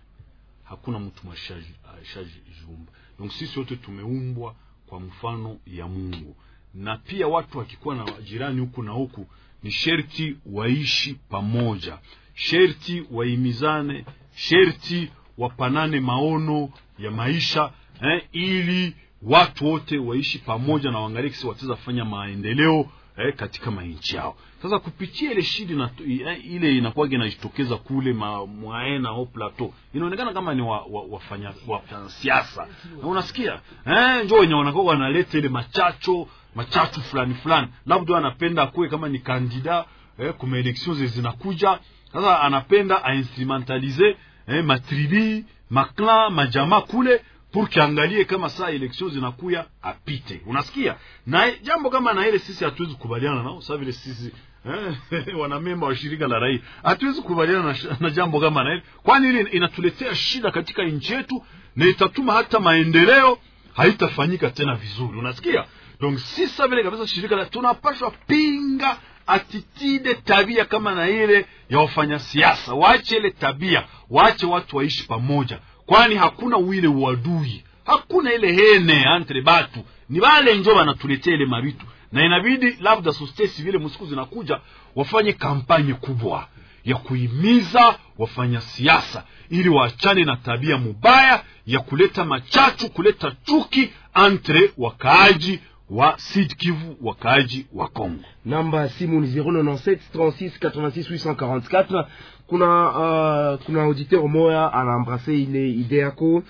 [0.63, 2.91] hakuna mtu mashajiumba.
[3.19, 4.55] donc sisi wote tumeumbwa
[4.87, 6.35] kwa mfano ya mungu.
[6.73, 9.27] Na pia watu wakikuwa na jirani huku na huku
[9.63, 11.97] ni sherti waishi pamoja.
[12.33, 21.29] Sherti waimizane sherti wapanane maono ya maisha eh, ili watu wote waishi pamoja na waangalie
[21.29, 22.85] kisi wataweza fanya maendeleo
[23.17, 24.35] eh, katika mainchi yao.
[24.61, 28.13] Sasa kupitia ile shida na, eh, ile inakuwa inajitokeza kule
[28.47, 30.61] mwaena au plateau inaonekana kama ni
[31.09, 32.67] wafanya wa, wa, wa siasa.
[33.01, 37.67] Na unasikia eh, njo wenye wanakuwa wanaleta ile machacho machacho fulani fulani.
[37.85, 39.85] Labda anapenda akuwe kama ni kandida
[40.19, 41.79] eh, kuma elections zinakuja.
[42.13, 47.21] Sasa anapenda ainstrumentalize eh, matribi maklan majama kule
[47.53, 50.41] pour kiangalie kama saa election zinakuya apite.
[50.45, 50.95] Unasikia?
[51.27, 54.31] Na jambo kama na ile sisi hatuwezi kubaliana nao saa vile sisi
[54.65, 56.59] eh, wanamemba wa shirika la raia.
[56.83, 58.83] Hatuwezi kubaliana na, na jambo kama na ile.
[59.03, 63.37] Kwani ile inatuletea shida katika nchi yetu na itatuma hata maendeleo
[63.73, 65.17] haitafanyika tena vizuri.
[65.19, 65.65] Unasikia?
[66.01, 71.79] Donc si sa vile kabisa shirika la tunapashwa pinga atitide tabia kama na ile ya
[71.79, 72.73] wafanya siasa.
[72.73, 79.41] Waache ile tabia waache watu waishi pamoja kwani hakuna wile uadui hakuna ile hene entre
[79.41, 79.79] batu.
[80.09, 84.59] Ni wale njo wanatuletea ile mabitu na inabidi labda sustesi vile musiku zinakuja
[84.95, 86.47] wafanye kampanye kubwa
[86.85, 93.89] ya kuimiza wafanya siasa ili waachane na tabia mubaya ya kuleta machachu kuleta chuki
[94.25, 98.23] entre wakaaji wa Sud Kivu, wakaaji wa Kongo.
[98.45, 102.05] namba simu ni 097 36 86 844
[102.47, 106.43] kuna uh, kuna auditeur moya anaambrase ile ide yako.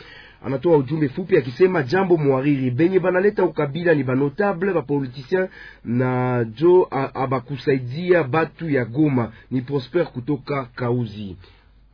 [0.46, 5.48] Anatoa ujumbe fupi akisema jambo mwariri benye banaleta ukabila ni banotable bapoliticien
[5.86, 9.32] na jo abakusaidia batu ya goma.
[9.52, 11.38] Ni prosper kutoka kauzi.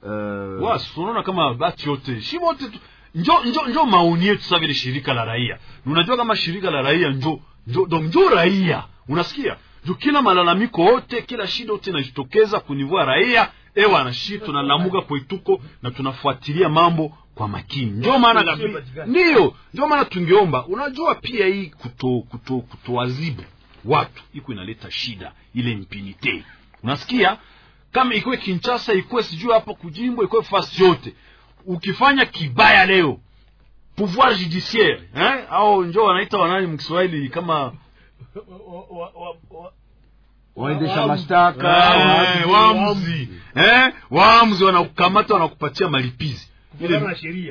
[0.03, 2.79] Uh, wasi unaona kama bati yote shi wote tu
[3.15, 5.57] njo njo njo maoni yetu sasa vile shirika la raia.
[5.85, 8.83] Unajua kama shirika la raia njo njo donc njo raia.
[9.07, 9.55] Unasikia?
[9.85, 15.62] Juu kila malalamiko yote kila shida yote inajitokeza kunivua raia ewa na shi tunalamuka kwetuko
[15.82, 17.91] na tunafuatilia mambo kwa makini.
[17.91, 18.75] Ndio maana kabi
[19.08, 20.65] ndiyo ndio maana tungeomba.
[20.65, 23.43] Unajua pia hii kuto kuto kutoazibu
[23.86, 26.43] watu iko inaleta shida ile impinite
[26.84, 27.38] unasikia?
[27.91, 31.13] Kama ikuwe kinchasa ikuwe sijui hapo kujimbo ikuwe fasi yote.
[31.65, 33.19] Ukifanya kibaya leo
[33.95, 35.45] pouvoir judiciaire eh?
[35.49, 37.73] au njo wanaita wanani mkiswahili kama
[40.63, 41.95] waendesha mashtaka
[42.39, 43.93] eh, waamuzi eh?
[44.11, 46.49] waamuzi wanakukamata wanakupatia malipizi.
[46.79, 46.97] Ile,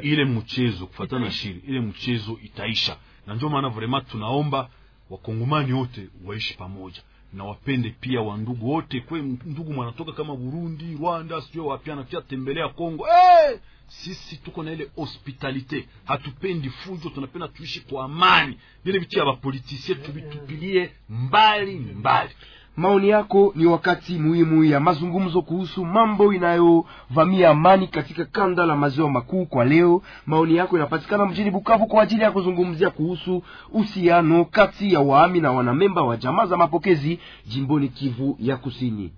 [0.03, 2.97] ile mchezo kufuatana na sheria ile mchezo itaisha.
[3.27, 4.69] Na ndio maana vrema tunaomba
[5.11, 7.03] wakongomani wote waishi pamoja.
[7.33, 9.01] Na wapende pia wandugu wote.
[9.01, 13.05] Kwe ndugu mwanatoka kama burundi rwanda sijue wapi anakia tembelea kongo.
[13.05, 13.57] Hey!
[13.87, 15.89] sisi tuko na ile hospitalite.
[16.05, 18.59] Hatupendi fujo tunapenda tuishi kwa amani.
[18.85, 22.31] Vile vitu ya bapolitisie tuvitupilie mbali mbali
[22.79, 29.11] maoni yako ni wakati muhimu ya mazungumzo kuhusu mambo inayovamia amani katika kanda la maziwa
[29.11, 30.03] makuu kwa leo.
[30.27, 35.53] Maoni yako inapatikana mjini bukavu kwa ajili ya kuzungumzia kuhusu uhusiano kati ya waami na
[35.53, 39.13] wanamemba wa jamaa za mapokezi jimboni kivu ya kusini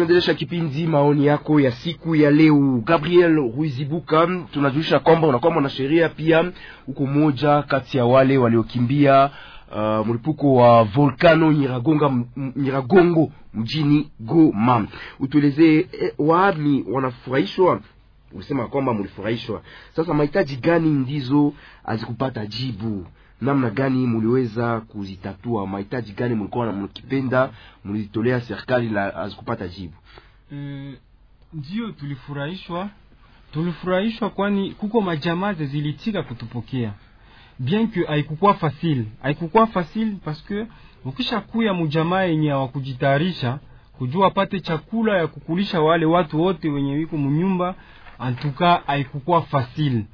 [0.00, 2.82] tunaendelesha kipindi maoni yako ya siku ya leo.
[2.84, 6.52] Gabriel Ruizibuka, tunajulisha kwamba unakuwa mwanasheria pia,
[6.86, 9.30] huko moja kati ya wale waliokimbia
[9.76, 12.12] uh, mlipuko wa volcano Nyiragonga,
[12.56, 14.86] Nyiragongo mjini Goma.
[15.20, 17.80] Utuelezee eh, waami wanafurahishwa
[18.32, 19.62] Ulisema kwamba mlifurahishwa.
[19.96, 21.52] Sasa mahitaji gani ndizo
[21.84, 23.06] azikupata jibu?
[23.40, 25.66] Namna gani muliweza kuzitatua?
[25.66, 27.50] Mahitaji gani mlikuwa na mkipenda
[27.84, 29.94] mlitolea serikali la azikupata jibu?
[31.52, 32.88] Ndio, e, tulifurahishwa,
[33.52, 36.92] tulifurahishwa kwani kuko majamaze zilitika kutupokea
[37.58, 40.66] bien que haikukuwa facile, haikukuwa facile parce que
[41.04, 43.58] ukisha kuya mujamaa yenye hawakujitayarisha
[43.98, 47.74] kujua apate chakula ya kukulisha wale watu wote wenye wiko munyumba
[48.18, 50.04] antuka haikukuwa facile.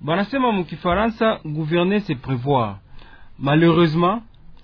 [0.00, 2.78] Banasema mukifaransa gouverner c'est prévoir.
[3.38, 4.22] Malheureusement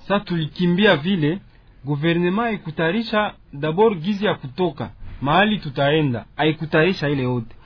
[0.09, 1.41] sa tulikimbia vile
[1.85, 4.91] gouvernement haikutayarisha d'abord gizi ya kutoka
[5.23, 7.57] mahali tutaenda, haikutayarisha ile yote,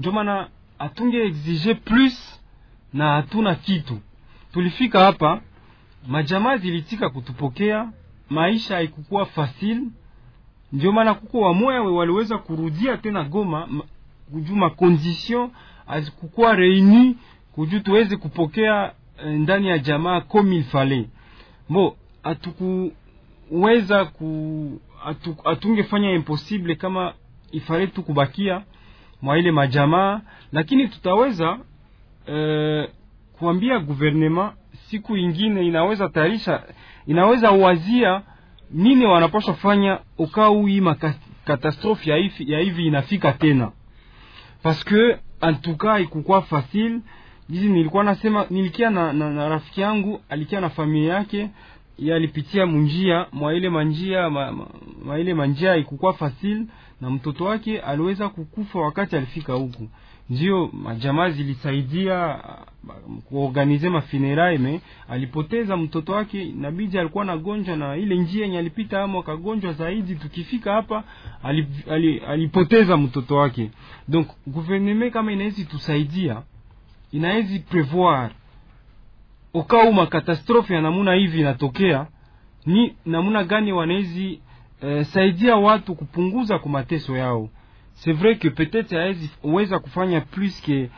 [0.00, 0.48] ndio maana
[0.78, 2.40] atunge exige plus
[2.92, 3.98] na hatuna kitu.
[4.52, 5.40] Tulifika hapa,
[6.06, 7.88] majamaa zilitika kutupokea,
[8.30, 9.82] maisha haikukuwa fasil
[10.72, 13.68] ndio maana kuko wamoya waliweza kurudia tena Goma
[14.32, 15.50] kujuma condition
[15.86, 17.16] azikukuwa reuni
[17.52, 18.92] kuju tuweze kupokea
[19.24, 21.08] ndani ya jamaa komi il fallait.
[21.68, 27.14] Bo atukuweza ku atu, atungefanya impossible kama
[27.52, 28.62] ifale tu kubakia
[29.22, 30.20] mwa ile majamaa,
[30.52, 31.58] lakini tutaweza
[32.26, 32.88] eh,
[33.38, 34.52] kuambia guvernema
[34.90, 36.62] siku ingine inaweza tayarisha,
[37.06, 38.22] inaweza wazia
[38.70, 40.82] nini wanapaswa fanya ukau hii
[41.44, 43.72] katastrofe ya hivi, ya hivi inafika tena
[44.62, 45.56] parce que en
[46.02, 47.00] ikukwa fasil
[47.48, 51.50] jizi nilikuwa nasema nilikia na, na, na rafiki yangu alikia na familia yake.
[51.98, 54.66] Yalipitia munjia mwa ile manjia ma, ma,
[55.04, 56.66] ma ile manjia ikukuwa facile.
[57.00, 59.88] Na mtoto wake aliweza kukufa wakati alifika huku
[60.30, 62.38] ndio majamaa zilisaidia
[63.28, 69.18] kuorganize mafunerai me alipoteza mtoto wake nabidi alikuwa nagonjwa na ile njia yenye alipita ama
[69.18, 70.14] akagonjwa zaidi.
[70.14, 71.04] Tukifika hapa
[71.42, 73.70] alip, alip, alipoteza mtoto wake.
[74.08, 76.42] Donc gouvernement kama inawezi tusaidia
[77.12, 78.30] inawezi prevoir
[79.54, 82.06] ukau makatastrophe ya namuna hivi inatokea
[82.66, 84.40] ni namuna gani wanawezi
[84.82, 87.48] eh, saidia watu kupunguza kwa mateso yao
[87.96, 90.88] c'est vrai que peut-être aweza weza kufanya plus que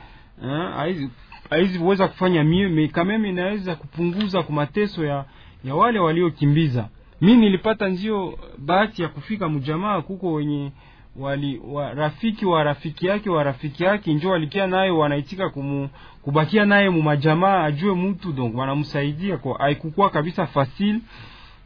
[1.50, 5.24] hawezi weza kufanya mieux mais quand même inaweza kupunguza kwa mateso ya,
[5.64, 6.88] ya wale waliokimbiza.
[7.20, 10.72] Mi nilipata ndio bahati ya kufika mjamaa kuko wenye
[11.16, 15.88] wali wa, rafiki wa rafiki yake wa rafiki yake njo walikia naye wanaitika kumu,
[16.22, 21.00] kubakia naye mumajamaa ajue mtu donc wanamsaidia kwa haikukuwa kabisa fasile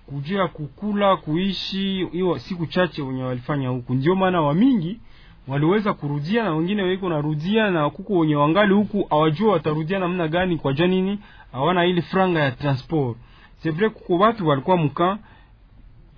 [0.07, 3.95] kujua kukula kuishi hiyo siku chache wenye walifanya huku.
[3.95, 5.01] Ndio maana wamingi
[5.49, 10.57] waliweza kurudia na wengine weko narudia na kuko wenye wangali huku awajua watarudia namna gani
[10.57, 11.18] kwa jua nini
[11.53, 13.16] hawana ile franga ya transport.
[13.62, 15.18] C'est vrai kuko watu walikuwa muka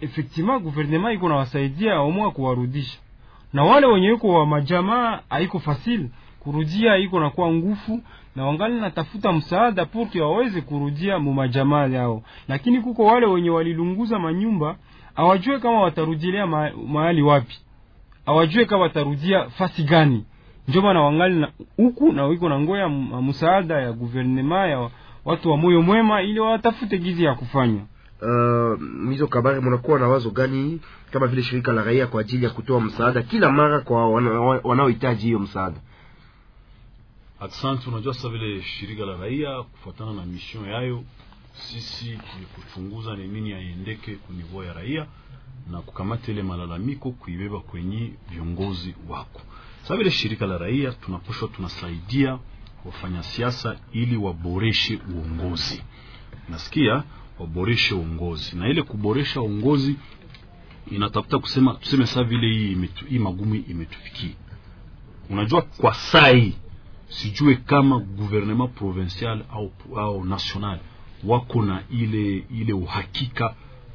[0.00, 2.98] effectivement gouvernement iko nawasaidia omwa kuwarudisha.
[3.52, 6.08] Na wale wenye iko wa majamaa haiko fasile
[6.40, 8.00] kurudia iko nakuwa ngufu
[8.36, 12.22] na wangali natafuta msaada porti waweze kurudia mu majamaa yao.
[12.48, 14.76] Lakini kuko wale wenye walilunguza manyumba
[15.16, 17.58] awajue kama watarudilia ma, mahali wapi
[18.26, 20.24] awajue kama watarudia fasi gani.
[20.68, 22.88] Ndio maana wangali na huku na wiko na ngoya
[23.22, 24.90] msaada ya guvernema ya
[25.24, 27.80] watu wa moyo mwema ili watafute gizi ya kufanya.
[28.22, 32.50] Uh, mizo kabari, mnakuwa na wazo gani kama vile shirika la raia kwa ajili ya
[32.50, 34.08] kutoa msaada kila mara kwa
[34.64, 35.76] wanaohitaji hiyo msaada?
[37.40, 37.90] Asante.
[37.90, 41.04] Unajua sasa vile shirika la raia kufuatana na mission yayo,
[41.52, 45.06] sisi ni kuchunguza ni nini yaendeke kunivou ya raia
[45.70, 49.40] na kukamata ile malalamiko kuibeba kwenye viongozi wako.
[49.82, 52.38] Sasa vile shirika la raia tunapushwa, tunasaidia
[52.84, 55.82] wafanya siasa ili waboreshe uongozi,
[56.48, 57.02] nasikia
[57.38, 59.96] waboreshe uongozi, na ile kuboresha uongozi
[60.90, 64.34] inatafuta kusema tuseme saa vile hii hii magumu imetufikia.
[65.30, 66.54] Unajua kwa sai
[67.08, 70.78] sijue kama gouvernement provincial au, au national
[71.24, 73.54] wako na ile ile uhakika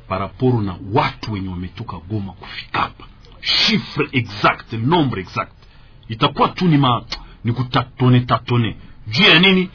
[0.10, 3.04] paraporo na watu wenye wametoka Goma kufika hapa,
[3.42, 5.52] chiffre exact, nombre exact.
[6.10, 7.04] Itakuwa tu ni ma
[7.44, 8.76] ni kutatone tatone.
[9.08, 9.70] Juu ya nini?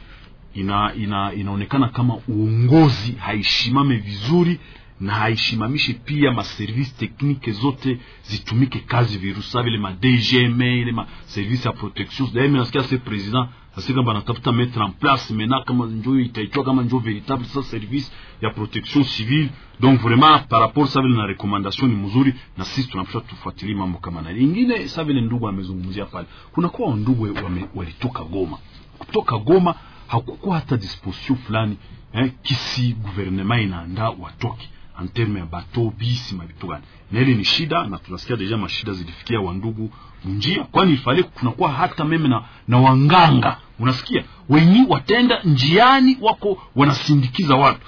[0.55, 4.61] Ina, ina, inaonekana kama uongozi haishimame vizuri
[5.01, 11.69] na haishimamishi pia maservice teknike zote zitumike kazi virusa vile ma DGM ile ma service
[11.69, 12.29] ya protection.
[12.33, 16.83] D'ailleurs nasikia se president sasa kama banatafuta mettre en place maintenant kama njo itaitwa kama
[16.83, 18.13] njo véritable sa service
[18.43, 19.51] ya protection civile.
[19.81, 23.99] Donc vraiment par rapport sa vile na recommandation ni mzuri na sisi tunapaswa tufuatilie mambo
[23.99, 24.31] kama na.
[24.33, 27.29] Ingine sa vile ndugu amezungumzia pale kuna kwa ndugu
[27.75, 28.59] walitoka Goma.
[28.99, 29.75] Kutoka Goma
[30.07, 31.77] hakukuwa hata disposition fulani
[32.13, 34.69] eh, kisi gouvernement inaandaa watoke
[35.01, 36.85] en terme ya bato bisi mabitu gani.
[37.13, 39.91] Na ile ni shida na tunasikia deja mashida zilifikia wandugu
[40.25, 43.57] munjia kwani ifale kunakuwa hata meme na, na wanganga.
[43.79, 44.25] Unasikia?
[44.49, 47.81] Wenyi watenda njiani wako wanasindikiza watu.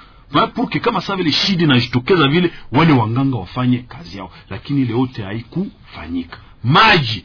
[0.54, 4.30] Purke kama saa vile shidi inajitokeza vile wale wanganga wafanye kazi yao.
[4.50, 6.38] Lakini ile yote haikufanyika.
[6.64, 7.24] Maji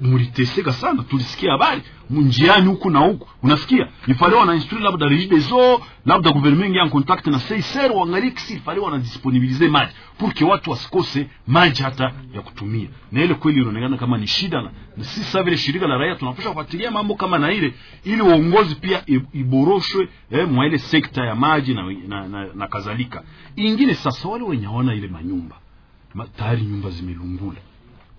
[0.00, 1.02] muliteseka sana.
[1.02, 1.82] Tulisikia habari.
[2.10, 3.28] Njiani huku na huku.
[3.42, 3.88] Unasikia?
[4.06, 9.92] Ifale wanainstrui labda regideso labda gouvernement en contact na seiser waangalie kisi ifale wanadisponibilize maji
[10.18, 12.88] purke watu wasikose maji hata ya kutumia.
[13.12, 14.70] Na ile kweli inaonekana kama ni shida na,
[15.04, 17.74] sisi sasa vile shirika la raia tunapasha kufuatilia mambo kama na ile
[18.04, 19.02] ili uongozi pia
[19.32, 23.22] iboroshwe eh, mwa ile sekta ya maji na, na, na, na kadhalika.
[23.56, 25.56] Ingine sasa wale wenye hawana ile manyumba
[26.36, 27.58] tayari nyumba zimelungula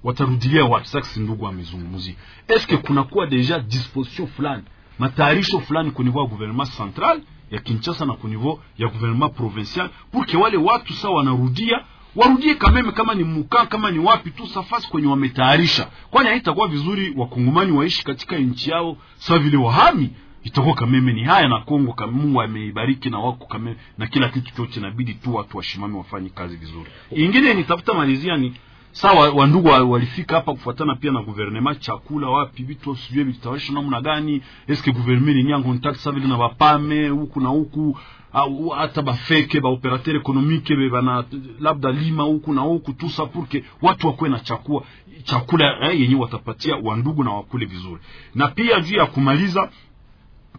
[0.03, 0.87] watarudilia wapi?
[0.87, 2.13] Sasa ndugu amezungumzia.
[2.47, 4.63] Eske kunakuwa deja disposition fulani
[4.99, 7.21] matayarisho fulani ku niveau ya gouvernement central
[7.51, 11.85] ya kinshasa na ku niveau ya gouvernement provincial pour que wale watu sawa wanarudia
[12.15, 15.87] warudie kameme kama ni muka kama ni wapi tu safasi kwenye wametayarisha.
[16.11, 20.09] Kwani haitakuwa vizuri wakongomani waishi katika nchi yao sawa vile wahami?
[20.43, 24.55] Itakuwa kameme ni haya na kongo kama mungu ameibariki na wako kameme na kila kitu
[24.55, 26.89] chote inabidi tu watu washimame wafanye kazi vizuri.
[27.11, 28.53] Ingine nitafuta malizia ni
[28.91, 34.01] sawa wandugu wa- walifika hapa kufuatana pia na gouvernement chakula wapi vitu sijue vitawasha namna
[34.01, 37.97] gani eske gouvernement ni nyango contact sa vile na bapame huku na huku
[38.33, 41.23] au hata bafeke baoperateur ekonomike be bana
[41.59, 44.83] labda lima huku na huku tu sapurke watu wakuwe na chakua
[45.23, 48.01] chakula eh, yenye watapatia wandugu na wakule vizuri
[48.35, 49.69] na pia juu ya kumaliza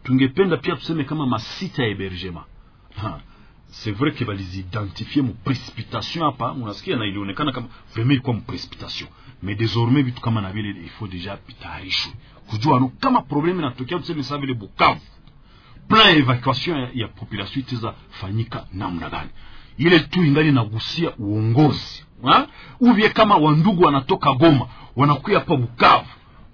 [0.02, 2.44] tungependa pia tuseme kama masita ya bergema.
[3.74, 9.08] C'est vrai que balizidentifie mu précipitation hapa unasikia na ilionekana kama vraiment ilikuwa précipitation.
[9.42, 12.12] Mais désormais vitu kama na vile il faut déjà vitayarishwe
[12.50, 15.00] kujua no kama problème inatokea tuseme saa vile bukavu.
[15.88, 19.30] Plan ya evacuation ya, ya population itaweza fanyika namna gani.
[19.78, 22.46] Ile tu ingali nagusia uongozi ha?
[22.80, 26.06] uvye kama wandugu wanatoka goma wanakuya hapa bukavu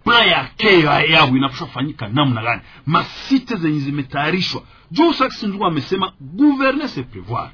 [0.09, 2.61] plan ya kea yao inapaswa fanyika namna gani?
[2.87, 4.63] Masite zenye zimetayarishwa.
[4.91, 7.51] Juu sasa ndugu amesema gouverner se prevoir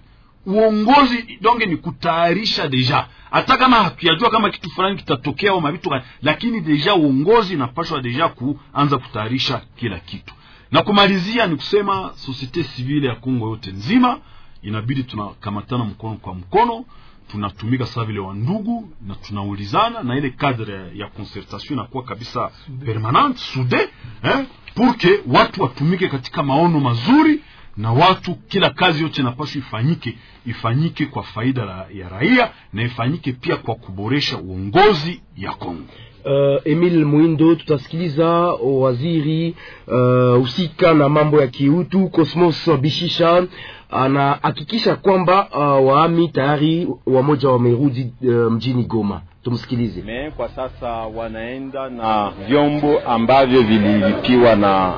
[0.46, 3.06] uongozi donge ni kutayarisha deja.
[3.30, 5.90] Hata kama hatuyajua kama kitu fulani kitatokea au mavitu
[6.22, 10.34] lakini deja uongozi inapaswa deja kuanza kutayarisha kila kitu.
[10.70, 14.18] Na kumalizia ni kusema societe civile ya kongo yote nzima
[14.62, 16.84] inabidi tunakamatana mkono kwa mkono
[17.28, 22.50] tunatumika saa vile wandugu na tunaulizana na ile cadre ya concertation inakuwa kabisa
[22.86, 23.88] permanente sude
[24.22, 24.44] eh,
[24.74, 27.40] pour que watu watumike katika maono mazuri
[27.76, 33.32] na watu kila kazi yote inapaswa ifanyike ifanyike kwa faida la, ya raia na ifanyike
[33.32, 35.82] pia kwa kuboresha uongozi ya Kongo.
[36.24, 38.28] Uh, Emil muindo tutasikiliza
[38.62, 39.54] waziri
[39.86, 43.46] uh, husika na mambo ya kiutu Cosmos Bishisha
[43.90, 49.20] anahakikisha kwamba uh, waami tayari wamoja wamerudi uh, mjini Goma.
[49.42, 50.02] Tumsikilize.
[50.02, 54.92] Me kwa sasa wanaenda na vyombo ambavyo vililipiwa na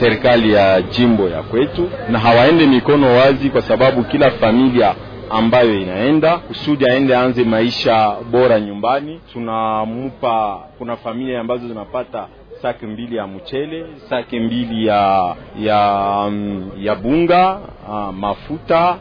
[0.00, 4.94] serikali ya jimbo ya kwetu, na hawaende mikono wazi, kwa sababu kila familia
[5.30, 10.60] ambayo inaenda kusudi aende aanze maisha bora nyumbani, tunamupa.
[10.78, 12.26] Kuna familia ambazo zinapata
[12.62, 18.96] saki mbili ya mchele, saki mbili ya ya, mm, ya bunga, uh, mafuta,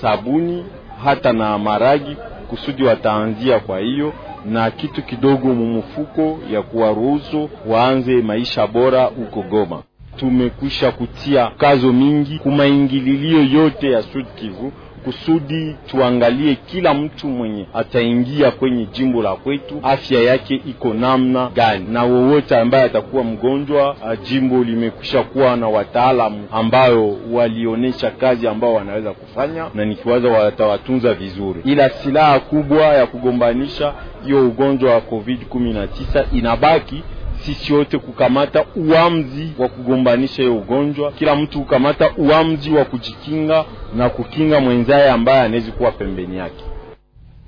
[0.00, 0.64] sabuni
[1.04, 2.16] hata na maragi
[2.50, 4.12] kusudi wataanzia kwa hiyo
[4.44, 9.82] na kitu kidogo mumufuko ya kuwaruhusu waanze maisha bora huko Goma.
[10.16, 14.72] Tumekwisha kutia kazo mingi kumaingililio yote ya Sud Kivu
[15.04, 21.84] kusudi tuangalie kila mtu mwenye ataingia kwenye jimbo la kwetu afya yake iko namna gani,
[21.88, 23.96] na wowote ambaye atakuwa mgonjwa,
[24.28, 31.60] jimbo limekwisha kuwa na wataalamu ambayo walionyesha kazi ambao wanaweza kufanya, na nikiwaza watawatunza vizuri,
[31.64, 33.94] ila silaha kubwa ya kugombanisha
[34.24, 37.02] hiyo ugonjwa wa COVID 19 inabaki
[37.46, 43.64] sisi wote kukamata uamzi wa kugombanisha hiyo ugonjwa, kila mtu kukamata uamzi wa kujikinga
[43.96, 46.64] na kukinga mwenzaye ambaye anawezi kuwa pembeni yake.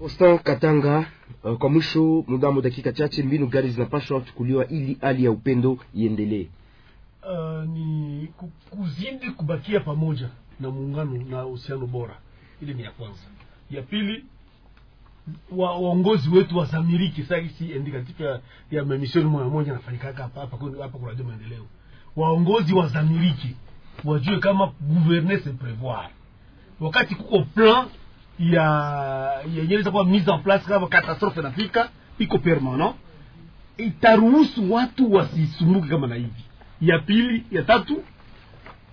[0.01, 1.07] Ostan Katanga,
[1.44, 5.78] uh, kwa mwisho, muda wa dakika chache, mbinu gari zinapaswa kuchukuliwa ili hali ya upendo
[5.94, 6.47] iendelee.
[7.22, 8.28] Uh, ni
[8.70, 10.28] kuzidi kubakia pamoja
[10.61, 12.16] na muungano na uhusiano bora.
[12.62, 13.20] Ile ni ya kwanza.
[13.70, 14.24] Ya pili
[15.53, 20.99] waongozi wetu wasamiriki sasa hivi endi katika ya mamishoni moja moja nafanyikaga hapa hapa hapa
[20.99, 21.66] kwa Maendeleo.
[22.16, 23.55] Waongozi wazamirike
[24.05, 26.09] wajue kama gouverner se prévoir,
[26.81, 27.87] wakati kuko plan
[28.39, 32.95] ya yenyewe za kwa mise en place kama catastrophe nafika iko permanent.
[33.79, 36.45] Itaruhusu watu wasisumbuke kama na hivi.
[36.81, 38.03] Ya pili ya tatu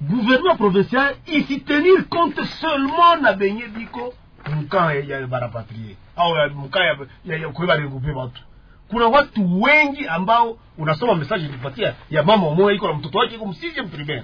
[0.02, 4.14] gouvernement provincial isitenir compte seulement na benye biko
[4.50, 5.98] mkaa ya, barapatrie.
[6.16, 8.42] Au mkaa ya, ya, ya kuiba regupe watu.
[8.88, 13.46] Kuna watu wengi ambao unasoma message nilipatia ya mama moja iko na mtoto wake iko
[13.46, 14.24] msije primaire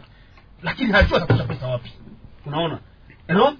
[0.63, 1.91] lakini hajua atapata pesa wapi.
[2.45, 2.80] Unaona?
[3.28, 3.57] Et donc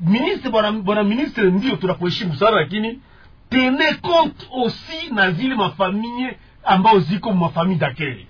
[0.00, 3.00] ministre bwana bwana ministre ndio tunakuheshimu sana lakini
[3.48, 8.26] tene compte aussi na zile mafamilie ambao ziko mafamili d'accueil.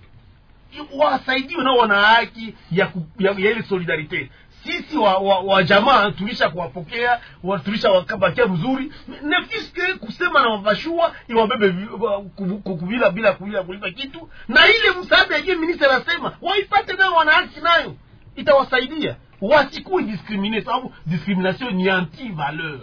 [0.98, 4.30] Wasaidiwe nao wana haki ya, ya, ya ile solidarite
[4.64, 8.92] sisi wa, wa, wa jamaa tulisha kuwapokea wa- tulisha wakabakia mzuri
[9.22, 14.28] nefiske kusema na mabashua iwabebe vi- wa- ku- ku- ku- bila kulia kulipa kitu.
[14.48, 17.96] Na ile msaada yenyewe ministre anasema waipate nayo wanaasi nayo.
[18.36, 19.16] Itawasaidia.
[19.40, 22.80] Wasikuwe discrimine sababu discrimination ni anti valeur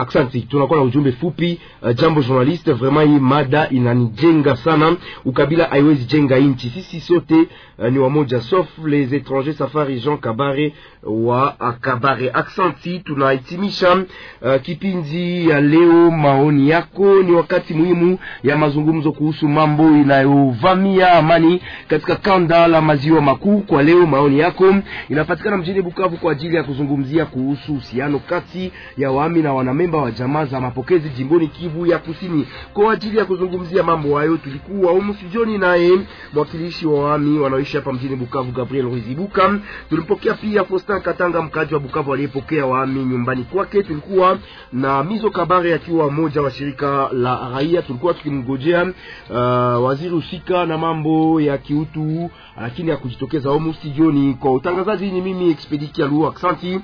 [0.00, 1.60] Aksanti, tunakuwa na ujumbe fupi.
[1.82, 4.96] Uh, jambo journaliste, vraiment hii mada inanijenga sana.
[5.24, 7.34] Ukabila haiwezi jenga nchi, sisi sote
[7.78, 9.52] uh, ni wamoja, sauf les étrangers.
[9.58, 10.72] Safari Jean Kabare
[11.02, 12.30] wa uh, Kabare.
[12.34, 16.10] Aksanti, tunahitimisha uh, kipindi ya leo.
[16.10, 23.20] Maoni yako ni wakati muhimu ya mazungumzo kuhusu mambo inayovamia amani katika kanda la maziwa
[23.20, 23.60] makuu.
[23.60, 24.74] Kwa leo, maoni yako
[25.08, 30.10] inapatikana mjini Bukavu kwa ajili ya kuzungumzia kuhusu uhusiano kati ya wami na wanamemba wa
[30.10, 32.46] jamaa za mapokezi jimboni Kivu ya Kusini.
[32.74, 36.00] Kwa ajili ya kuzungumzia mambo hayo, tulikuwa humu studioni naye
[36.32, 39.58] mwakilishi wa wami wanaoishi hapa mjini Bukavu, Gabriel Ruzibuka.
[39.88, 43.82] Tulimpokea pia Faustin Katanga, mkaji wa Bukavu aliyepokea wami nyumbani kwake.
[43.82, 44.38] Tulikuwa
[44.72, 47.82] na Mizo Kabare akiwa mmoja wa shirika la raia.
[47.82, 48.82] Tulikuwa tukimngojea
[49.30, 49.36] uh,
[49.84, 52.30] waziri husika na mambo ya kiutu,
[52.60, 54.34] lakini hakujitokeza humu studioni.
[54.34, 56.80] Kwa utangazaji ni mimi Expedikia Luo, aksanti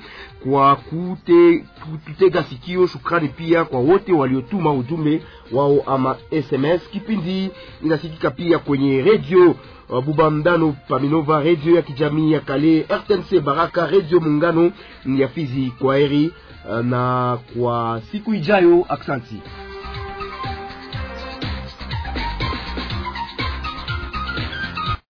[0.50, 2.86] kwa kute, kututega sikio.
[2.86, 5.22] Shukrani pia kwa wote waliotuma ujumbe
[5.52, 6.88] wao ama SMS.
[6.92, 7.50] Kipindi
[7.84, 9.54] inasikika pia kwenye redio
[9.88, 14.72] uh, Bubamdano Paminova, redio ya kijamii ya Kale, RTNC Baraka, redio Muungano
[15.06, 15.72] ya Fizi.
[15.78, 16.32] Kwa heri
[16.70, 19.36] uh, na kwa siku ijayo, aksanti.